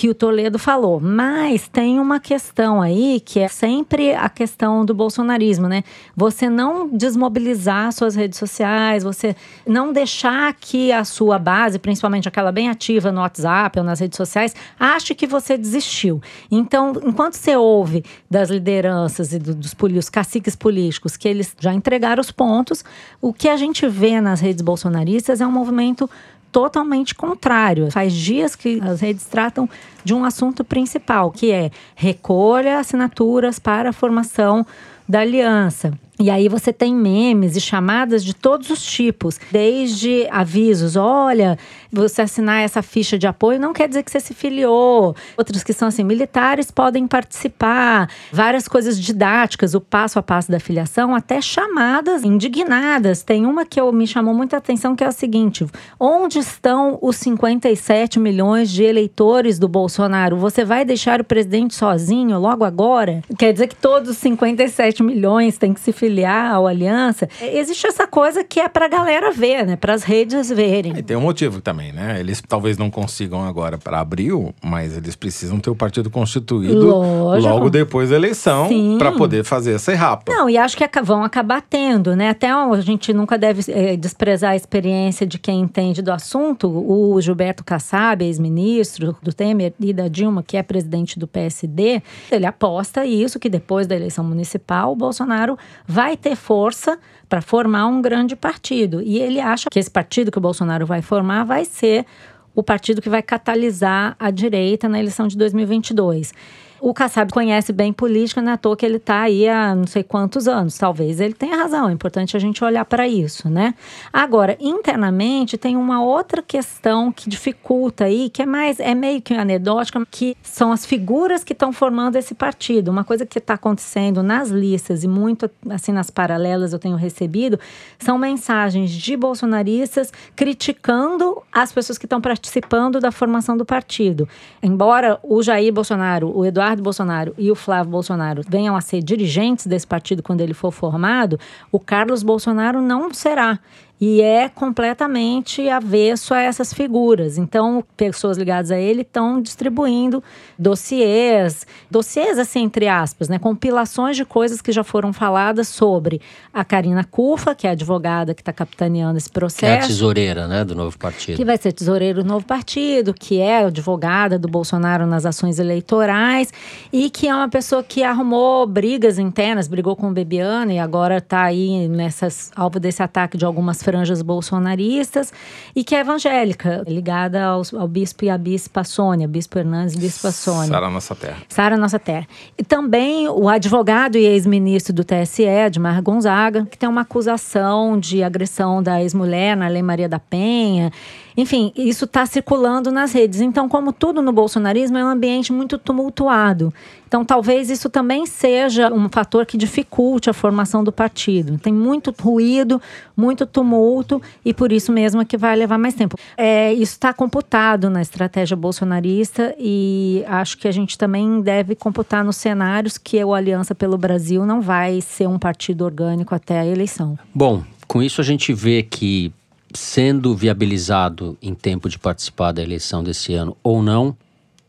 [0.00, 0.98] que o Toledo falou.
[0.98, 5.84] Mas tem uma questão aí que é sempre a questão do bolsonarismo, né?
[6.16, 9.36] Você não desmobilizar suas redes sociais, você
[9.66, 14.16] não deixar que a sua base, principalmente aquela bem ativa no WhatsApp ou nas redes
[14.16, 16.18] sociais, ache que você desistiu.
[16.50, 22.22] Então, enquanto você ouve das lideranças e do, dos, caciques políticos que eles já entregaram
[22.22, 22.82] os pontos,
[23.20, 26.08] o que a gente vê nas redes bolsonaristas é um movimento
[26.50, 27.90] totalmente contrário.
[27.90, 29.68] Faz dias que as redes tratam
[30.04, 34.66] de um assunto principal, que é recolha assinaturas para a formação
[35.08, 35.92] da aliança.
[36.20, 41.58] E aí você tem memes e chamadas de todos os tipos, desde avisos, olha,
[41.90, 45.16] você assinar essa ficha de apoio não quer dizer que você se filiou.
[45.34, 50.60] Outros que são assim, militares podem participar, várias coisas didáticas, o passo a passo da
[50.60, 53.22] filiação, até chamadas indignadas.
[53.22, 55.64] Tem uma que eu, me chamou muita atenção que é a seguinte:
[55.98, 60.36] onde estão os 57 milhões de eleitores do Bolsonaro?
[60.36, 63.22] Você vai deixar o presidente sozinho logo agora?
[63.38, 67.86] Quer dizer que todos os 57 milhões têm que se filiar filiar ao Aliança, existe
[67.86, 69.76] essa coisa que é para a galera ver, né?
[69.76, 70.96] Para as redes verem.
[70.96, 72.18] E tem um motivo também, né?
[72.18, 77.48] Eles talvez não consigam agora para abril, mas eles precisam ter o partido constituído Lógico.
[77.48, 80.32] logo depois da eleição para poder fazer essa errapa.
[80.32, 82.30] Não, e acho que vão acabar tendo, né?
[82.30, 86.68] Até a gente nunca deve é, desprezar a experiência de quem entende do assunto.
[86.68, 92.46] O Gilberto Kassab, ex-ministro do Temer e da Dilma, que é presidente do PSD, ele
[92.46, 95.56] aposta isso que depois da eleição municipal o Bolsonaro
[95.90, 99.02] vai ter força para formar um grande partido.
[99.02, 102.06] E ele acha que esse partido que o Bolsonaro vai formar vai ser
[102.54, 106.32] o partido que vai catalisar a direita na eleição de 2022.
[106.80, 109.86] O Kassab conhece bem política, não é à toa que ele está aí há não
[109.86, 110.78] sei quantos anos.
[110.78, 113.74] Talvez ele tenha razão, é importante a gente olhar para isso, né?
[114.12, 119.34] Agora, internamente, tem uma outra questão que dificulta aí, que é mais, é meio que
[119.34, 122.90] anedótica, que são as figuras que estão formando esse partido.
[122.90, 127.58] Uma coisa que está acontecendo nas listas e muito assim nas paralelas eu tenho recebido,
[127.98, 134.28] são mensagens de bolsonaristas criticando as pessoas que estão participando da formação do partido.
[134.62, 139.02] Embora o Jair Bolsonaro, o Eduardo Eduardo Bolsonaro e o Flávio Bolsonaro venham a ser
[139.02, 141.38] dirigentes desse partido quando ele for formado,
[141.72, 143.58] o Carlos Bolsonaro não será.
[144.00, 147.36] E é completamente avesso a essas figuras.
[147.36, 150.22] Então, pessoas ligadas a ele estão distribuindo
[150.58, 156.20] dossiês, dossiês assim entre aspas, né, compilações de coisas que já foram faladas sobre
[156.52, 159.60] a Karina Cufa, que é a advogada que está capitaneando esse processo.
[159.60, 161.36] Que é a tesoureira, né, do novo partido.
[161.36, 166.52] Que vai ser tesoureiro do novo partido, que é advogada do Bolsonaro nas ações eleitorais
[166.92, 171.18] e que é uma pessoa que arrumou brigas internas, brigou com o Bebiano e agora
[171.18, 175.32] está aí nessas alvo desse ataque de algumas franjas bolsonaristas
[175.74, 179.98] e que é evangélica, ligada ao, ao bispo e à bispa Sônia, bispo Hernandes e
[179.98, 180.68] bispa Sônia.
[180.68, 181.36] Sara Nossa Terra.
[181.48, 182.26] Sara Nossa Terra.
[182.56, 188.22] E também o advogado e ex-ministro do TSE, Edmar Gonzaga, que tem uma acusação de
[188.22, 190.92] agressão da ex-mulher na Lei Maria da Penha.
[191.40, 193.40] Enfim, isso está circulando nas redes.
[193.40, 196.72] Então, como tudo no bolsonarismo, é um ambiente muito tumultuado.
[197.08, 201.58] Então, talvez isso também seja um fator que dificulte a formação do partido.
[201.58, 202.80] Tem muito ruído,
[203.16, 206.18] muito tumulto, e por isso mesmo é que vai levar mais tempo.
[206.36, 212.22] É, isso está computado na estratégia bolsonarista, e acho que a gente também deve computar
[212.22, 216.66] nos cenários que o Aliança pelo Brasil não vai ser um partido orgânico até a
[216.66, 217.18] eleição.
[217.34, 219.32] Bom, com isso a gente vê que
[219.72, 224.16] sendo viabilizado em tempo de participar da eleição desse ano ou não,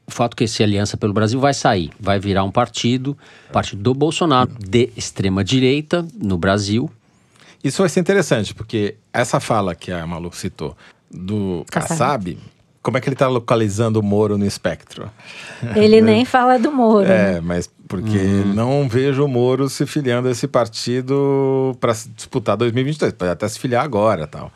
[0.05, 3.17] o fato que esse Aliança pelo Brasil vai sair, vai virar um partido,
[3.51, 6.89] partido do Bolsonaro, de extrema direita no Brasil.
[7.63, 10.75] Isso vai ser interessante, porque essa fala que a Malu citou
[11.09, 12.37] do Kassab,
[12.81, 15.09] como é que ele está localizando o Moro no espectro?
[15.75, 17.05] Ele nem fala do Moro.
[17.05, 17.41] É, né?
[17.41, 18.53] mas porque uhum.
[18.53, 23.13] não vejo o Moro se filiando a esse partido para disputar 2022.
[23.13, 24.51] Pode até se filiar agora tal.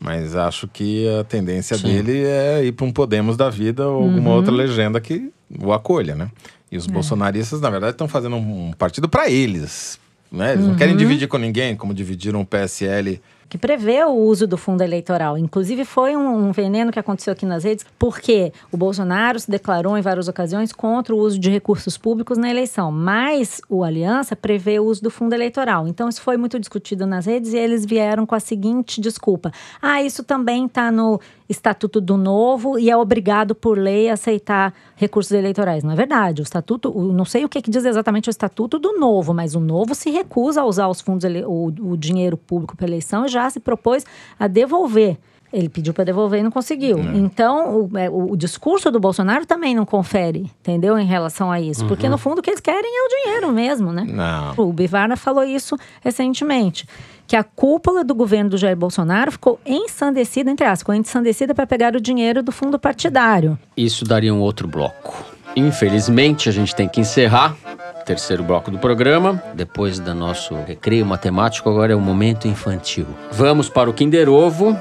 [0.00, 1.88] Mas acho que a tendência Sim.
[1.88, 4.08] dele é ir para um Podemos da vida ou uhum.
[4.08, 5.30] alguma outra legenda que
[5.62, 6.30] o acolha, né?
[6.72, 6.90] E os é.
[6.90, 10.00] bolsonaristas, na verdade, estão fazendo um partido para eles.
[10.32, 10.52] Né?
[10.52, 10.70] Eles uhum.
[10.70, 13.20] não querem dividir com ninguém, como dividiram o PSL
[13.50, 15.36] que prevê o uso do fundo eleitoral.
[15.36, 19.98] Inclusive, foi um, um, veneno que aconteceu aqui nas redes, porque o Bolsonaro se declarou
[19.98, 24.78] em várias ocasiões contra o uso de recursos públicos na eleição, mas o Aliança prevê
[24.78, 25.88] o uso do fundo eleitoral.
[25.88, 29.50] Então, isso foi muito discutido nas redes e eles vieram com a seguinte desculpa:
[29.82, 34.72] ah, isso também está no Estatuto do Novo e é obrigado por lei a aceitar
[34.94, 35.82] recursos eleitorais.
[35.82, 36.40] Não é verdade.
[36.40, 39.60] O Estatuto, não sei o que, que diz exatamente o Estatuto do Novo, mas o
[39.60, 43.39] Novo se recusa a usar os fundos, o, o dinheiro público para eleição e já
[43.48, 44.04] se propôs
[44.38, 45.16] a devolver.
[45.52, 46.98] Ele pediu para devolver e não conseguiu.
[46.98, 47.14] Não.
[47.16, 50.96] Então, o, é, o, o, discurso do Bolsonaro também não confere, entendeu?
[50.96, 51.82] Em relação a isso.
[51.82, 51.88] Uhum.
[51.88, 54.06] Porque, no fundo, o que eles querem é o dinheiro mesmo, né?
[54.06, 54.64] Não.
[54.64, 56.86] O Bivarna falou isso recentemente
[57.26, 61.64] que a cúpula do governo do Jair Bolsonaro ficou ensandecida, entre aspas, ficou ensandecida para
[61.64, 63.56] pegar o dinheiro do fundo partidário.
[63.76, 65.14] Isso daria um outro bloco.
[65.56, 67.54] Infelizmente, a gente tem que encerrar
[68.00, 69.42] o terceiro bloco do programa.
[69.54, 73.06] Depois do nosso recreio matemático, agora é o momento infantil.
[73.32, 74.78] Vamos para o Kinder Ovo.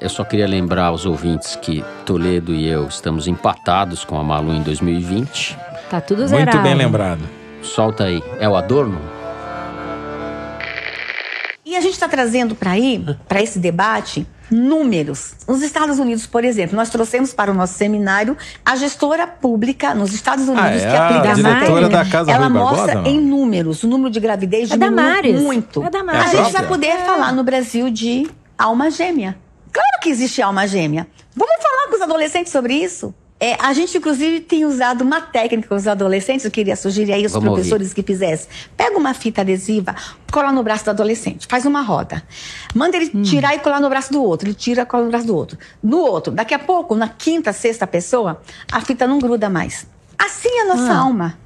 [0.00, 4.54] Eu só queria lembrar aos ouvintes que Toledo e eu estamos empatados com a Malu
[4.54, 5.58] em 2020.
[5.90, 6.50] Tá tudo zerado.
[6.56, 7.20] Muito bem lembrado.
[7.62, 8.22] Solta aí.
[8.38, 9.19] É o Adorno?
[11.70, 15.34] E a gente está trazendo para aí, para esse debate, números.
[15.46, 20.12] Nos Estados Unidos, por exemplo, nós trouxemos para o nosso seminário a gestora pública nos
[20.12, 23.20] Estados Unidos ah, é que aplica a diretora da Casa Ela Rui mostra Barbosa, em
[23.20, 25.84] números o número de gravidez é diminuiu muito.
[25.84, 27.04] É da a gente vai poder é.
[27.04, 29.38] falar no Brasil de alma gêmea.
[29.72, 31.06] Claro que existe alma gêmea.
[31.36, 33.14] Vamos falar com os adolescentes sobre isso?
[33.42, 37.24] É, a gente, inclusive, tem usado uma técnica com os adolescentes, eu queria sugerir aí
[37.24, 37.94] os Vamos professores ouvir.
[37.94, 38.48] que fizessem.
[38.76, 39.96] Pega uma fita adesiva,
[40.30, 42.22] cola no braço do adolescente, faz uma roda.
[42.74, 43.22] Manda ele hum.
[43.22, 44.46] tirar e colar no braço do outro.
[44.46, 45.58] Ele tira e cola no braço do outro.
[45.82, 49.86] No outro, daqui a pouco, na quinta, sexta pessoa, a fita não gruda mais.
[50.18, 50.98] Assim é a nossa ah.
[50.98, 51.38] alma.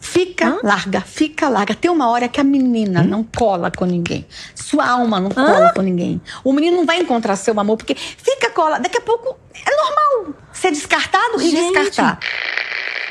[0.00, 0.58] Fica Hã?
[0.62, 1.74] larga, fica larga.
[1.74, 3.04] Tem uma hora que a menina hum?
[3.04, 4.24] não cola com ninguém.
[4.54, 5.72] Sua alma não cola Hã?
[5.74, 6.20] com ninguém.
[6.42, 8.78] O menino não vai encontrar seu amor, porque fica cola.
[8.78, 11.56] Daqui a pouco é normal ser descartado Gente.
[11.56, 12.18] e descartar.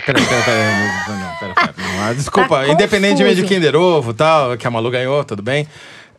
[0.05, 1.19] Peraí, peraí, peraí.
[1.19, 4.91] Não, pera, pera, não, desculpa, tá independentemente de Kinder Ovo e tal, que a Malu
[4.91, 5.67] ganhou, tudo bem.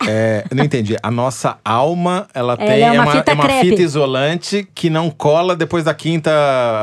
[0.06, 0.96] É, não entendi.
[1.02, 4.90] A nossa alma, ela, ela tem é uma, uma, fita, é uma fita isolante que
[4.90, 6.30] não cola depois da quinta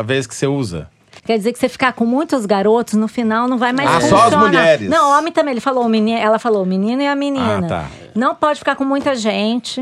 [0.03, 0.87] vez que você usa.
[1.25, 4.29] Quer dizer que você ficar com muitos garotos, no final não vai mais ah, funcionar.
[4.29, 4.89] só as mulheres.
[4.89, 5.53] Não, homem também.
[5.53, 7.59] Ele falou, menino, ela falou o menino e a menina.
[7.59, 7.91] Ah, tá.
[8.13, 9.81] Não pode ficar com muita gente.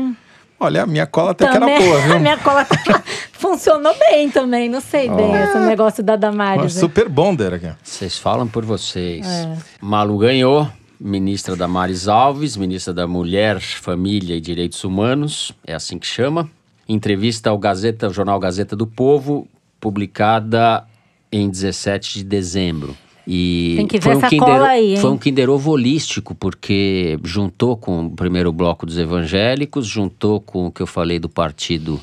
[0.60, 2.14] Olha, a minha cola até também, que era boa, viu?
[2.14, 2.64] A minha cola
[3.32, 5.16] funcionou bem também, não sei oh.
[5.16, 6.76] bem esse negócio da Damares.
[6.76, 6.80] Né?
[6.80, 7.68] Super bonder aqui.
[7.82, 9.26] Vocês falam por vocês.
[9.26, 9.56] É.
[9.80, 10.68] Malu ganhou,
[11.00, 16.48] ministra Damares Alves, ministra da Mulher, Família e Direitos Humanos, é assim que chama.
[16.88, 19.48] Entrevista ao Gazeta, ao jornal Gazeta do Povo,
[19.80, 20.86] publicada
[21.32, 22.96] em 17 de dezembro.
[23.26, 24.96] E Tem que ver foi um essa Kinder, cola aí, hein?
[24.96, 30.66] Foi um Kinder Ovo holístico, porque juntou com o primeiro bloco dos evangélicos, juntou com
[30.66, 32.00] o que eu falei do partido,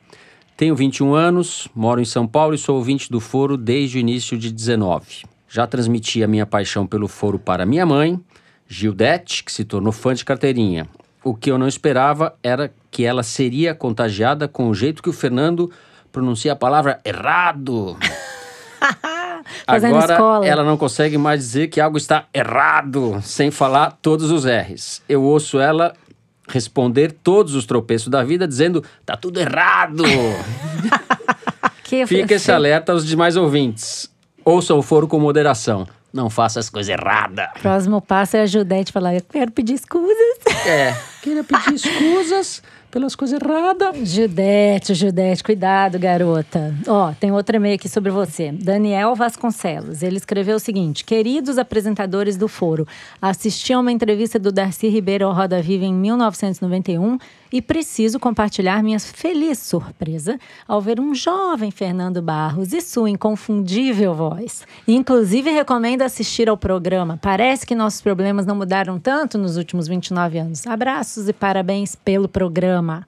[0.55, 4.37] Tenho 21 anos, moro em São Paulo e sou ouvinte do Foro desde o início
[4.37, 5.23] de 19.
[5.49, 8.19] Já transmiti a minha paixão pelo Foro para minha mãe,
[8.67, 10.87] Gildete, que se tornou fã de carteirinha.
[11.23, 15.13] O que eu não esperava era que ela seria contagiada com o jeito que o
[15.13, 15.71] Fernando
[16.11, 17.97] pronuncia a palavra errado.
[19.65, 20.45] Fazendo Agora escola.
[20.47, 25.01] ela não consegue mais dizer que algo está errado, sem falar todos os R's.
[25.07, 25.93] Eu ouço ela
[26.53, 30.03] responder todos os tropeços da vida dizendo tá tudo errado.
[32.07, 34.09] Fica esse alerta aos demais ouvintes.
[34.43, 35.87] Ouçam o foro com moderação.
[36.11, 37.47] Não faça as coisas erradas.
[37.61, 40.65] Próximo passo é a Judete falar: Eu quero pedir escusas.
[40.65, 42.61] É, queria pedir escusas
[42.93, 44.07] pelas coisas erradas.
[44.07, 46.71] Judete, Judete, cuidado, garota.
[46.87, 48.51] Ó, tem outro e-mail aqui sobre você.
[48.51, 50.03] Daniel Vasconcelos.
[50.03, 52.87] Ele escreveu o seguinte: Queridos apresentadores do Foro,
[53.19, 57.17] assisti a uma entrevista do Darcy Ribeiro ao Roda Viva em 1991
[57.53, 64.15] e preciso compartilhar minha feliz surpresa ao ver um jovem Fernando Barros e sua inconfundível
[64.15, 64.65] voz.
[64.87, 67.19] Inclusive, recomendo assistir ao programa.
[67.21, 70.65] Parece que nossos problemas não mudaram tanto nos últimos 29 anos.
[70.65, 73.07] Abraços e parabéns pelo programa.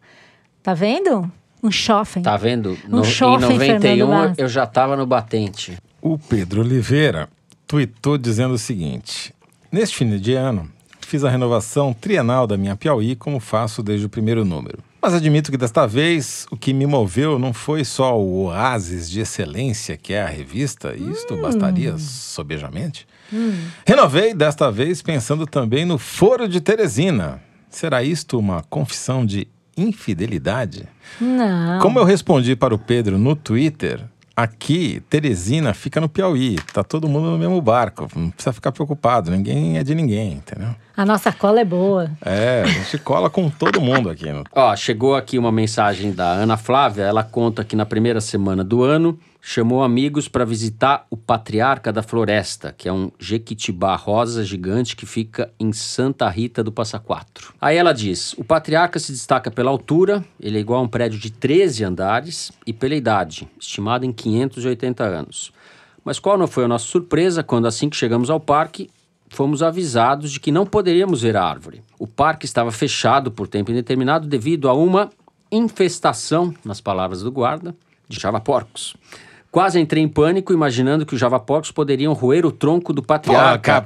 [0.61, 1.29] Tá vendo?
[1.63, 2.21] Um chofem.
[2.21, 2.77] Tá vendo?
[2.87, 4.37] Um No, em chofem, Fernando 91 Barros.
[4.37, 5.75] eu já tava no batente.
[5.99, 7.27] O Pedro Oliveira
[7.65, 9.33] tuitou dizendo o seguinte:
[9.71, 10.69] Neste fim de ano,
[11.05, 14.79] fiz a renovação trienal da minha Piauí, como faço desde o primeiro número.
[15.01, 19.19] Mas admito que desta vez o que me moveu não foi só o oásis de
[19.19, 23.07] excelência que é a revista, e isto bastaria sobejamente.
[23.85, 27.41] Renovei desta vez pensando também no Foro de Teresina.
[27.69, 29.47] Será isto uma confissão de
[29.77, 30.87] infidelidade?
[31.19, 31.79] Não.
[31.79, 34.05] Como eu respondi para o Pedro no Twitter,
[34.35, 36.57] aqui, Teresina fica no Piauí.
[36.73, 38.07] Tá todo mundo no mesmo barco.
[38.15, 39.31] Não precisa ficar preocupado.
[39.31, 40.75] Ninguém é de ninguém, entendeu?
[40.95, 42.11] A nossa cola é boa.
[42.23, 44.31] É, a gente cola com todo mundo aqui.
[44.31, 44.43] No...
[44.51, 47.03] Ó, chegou aqui uma mensagem da Ana Flávia.
[47.03, 49.17] Ela conta que na primeira semana do ano
[49.47, 55.05] chamou amigos para visitar o Patriarca da Floresta, que é um jequitibá rosa gigante que
[55.05, 57.53] fica em Santa Rita do Passa Quatro.
[57.61, 61.19] Aí ela diz: o Patriarca se destaca pela altura, ele é igual a um prédio
[61.19, 65.53] de 13 andares, e pela idade, estimada em 580 anos.
[66.03, 68.89] Mas qual não foi a nossa surpresa quando, assim que chegamos ao parque,
[69.29, 71.83] fomos avisados de que não poderíamos ver a árvore.
[71.99, 75.11] O parque estava fechado por tempo indeterminado devido a uma
[75.51, 77.75] infestação, nas palavras do guarda,
[78.09, 78.95] de javaporcos.
[79.55, 83.57] Quase entrei em pânico, imaginando que os javaporcos poderiam roer o tronco do Pô, patriarca.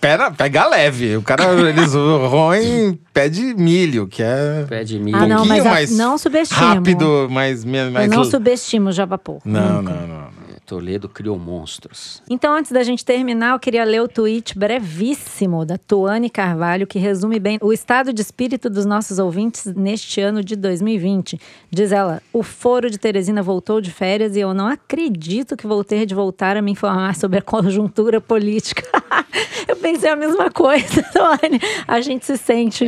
[0.00, 1.18] pera, pega leve.
[1.18, 5.18] O cara, eles roem pé de milho, que é Pé de milho.
[5.18, 6.58] Ah, não, mas a- mais não subestimo.
[6.58, 7.62] rápido, mais...
[7.62, 9.46] mais Eu não subestimo o Java Pouco.
[9.46, 10.31] Não, não, não.
[10.72, 12.22] Toledo criou monstros.
[12.30, 16.98] Então, antes da gente terminar, eu queria ler o tweet brevíssimo da Tuane Carvalho, que
[16.98, 21.38] resume bem o estado de espírito dos nossos ouvintes neste ano de 2020.
[21.70, 25.84] Diz ela: O foro de Teresina voltou de férias e eu não acredito que vou
[25.84, 28.82] ter de voltar a me informar sobre a conjuntura política.
[29.68, 31.60] eu pensei a mesma coisa, Tuane.
[31.86, 32.86] A gente se sente.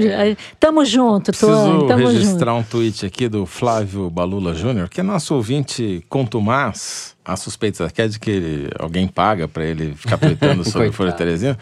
[0.59, 1.65] Tamo junto, Tuane.
[1.65, 2.67] Preciso Tamo registrar junto.
[2.67, 7.13] um tweet aqui do Flávio Balula Júnior, que é nosso ouvinte contumaz.
[7.27, 10.93] A suspeita que é de que ele- alguém paga para ele ficar tweetando sobre o
[10.93, 11.17] Foro de.
[11.17, 11.59] Teresina.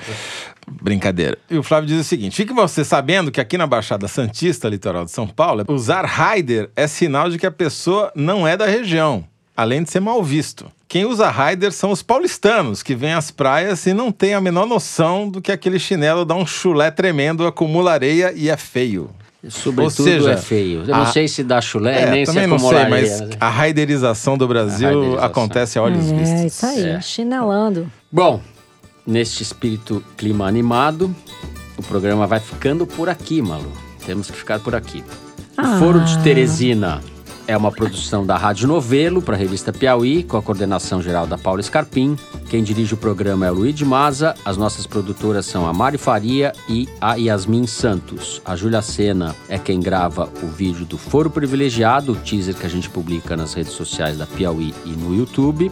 [0.66, 1.36] Brincadeira.
[1.50, 5.04] E o Flávio diz o seguinte: fique você sabendo que aqui na Baixada Santista, litoral
[5.04, 9.24] de São Paulo, usar Raider é sinal de que a pessoa não é da região,
[9.56, 10.66] além de ser mal visto.
[10.86, 14.66] Quem usa Raider são os paulistanos, que vêm às praias e não têm a menor
[14.66, 19.10] noção do que aquele chinelo dá um chulé tremendo, acumula areia e é feio.
[19.48, 20.80] Sobretudo Ou seja, é feio.
[20.82, 23.48] Eu não a- sei se dá chulé, É, nem se também não sei, mas a
[23.48, 25.24] raiderização do Brasil raiderização.
[25.24, 26.40] acontece a olhos É, vistos.
[26.42, 27.00] isso aí, É.
[27.00, 27.90] chinelando.
[28.10, 28.40] Bom,
[29.04, 31.12] neste espírito clima animado,
[31.76, 33.72] o programa vai ficando por aqui, Malu.
[34.06, 35.02] Temos que ficar por aqui.
[35.58, 35.78] O Ah.
[35.78, 37.00] Foro de Teresina
[37.52, 41.36] é uma produção da Rádio Novelo para a revista Piauí, com a coordenação geral da
[41.36, 42.16] Paula Scarpim.
[42.48, 44.34] Quem dirige o programa é o Luiz de Maza.
[44.42, 48.40] As nossas produtoras são a Mari Faria e a Yasmin Santos.
[48.42, 52.70] A Júlia Sena é quem grava o vídeo do Foro Privilegiado, o teaser que a
[52.70, 55.70] gente publica nas redes sociais da Piauí e no YouTube.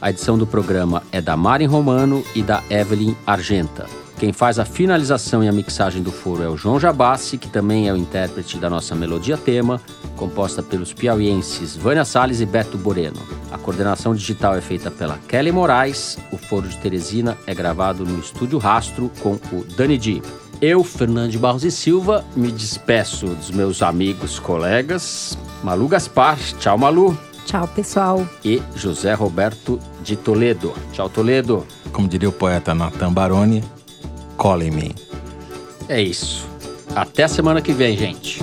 [0.00, 4.01] A edição do programa é da Mari Romano e da Evelyn Argenta.
[4.22, 7.88] Quem faz a finalização e a mixagem do foro é o João Jabassi, que também
[7.88, 9.80] é o intérprete da nossa melodia tema,
[10.16, 13.18] composta pelos piauienses Vânia Salles e Beto Boreno.
[13.50, 16.18] A coordenação digital é feita pela Kelly Moraes.
[16.30, 20.22] O foro de Teresina é gravado no Estúdio Rastro com o Dani Di.
[20.60, 25.36] Eu, Fernando de Barros e Silva, me despeço dos meus amigos, colegas.
[25.64, 27.18] Malu Gaspar, tchau Malu.
[27.44, 28.24] Tchau, pessoal.
[28.44, 30.72] E José Roberto de Toledo.
[30.92, 31.66] Tchau, Toledo.
[31.92, 33.64] Como diria o poeta Nathan Baroni,
[34.42, 34.92] Call me.
[35.88, 36.48] É isso.
[36.96, 38.40] Até a semana que vem, gente.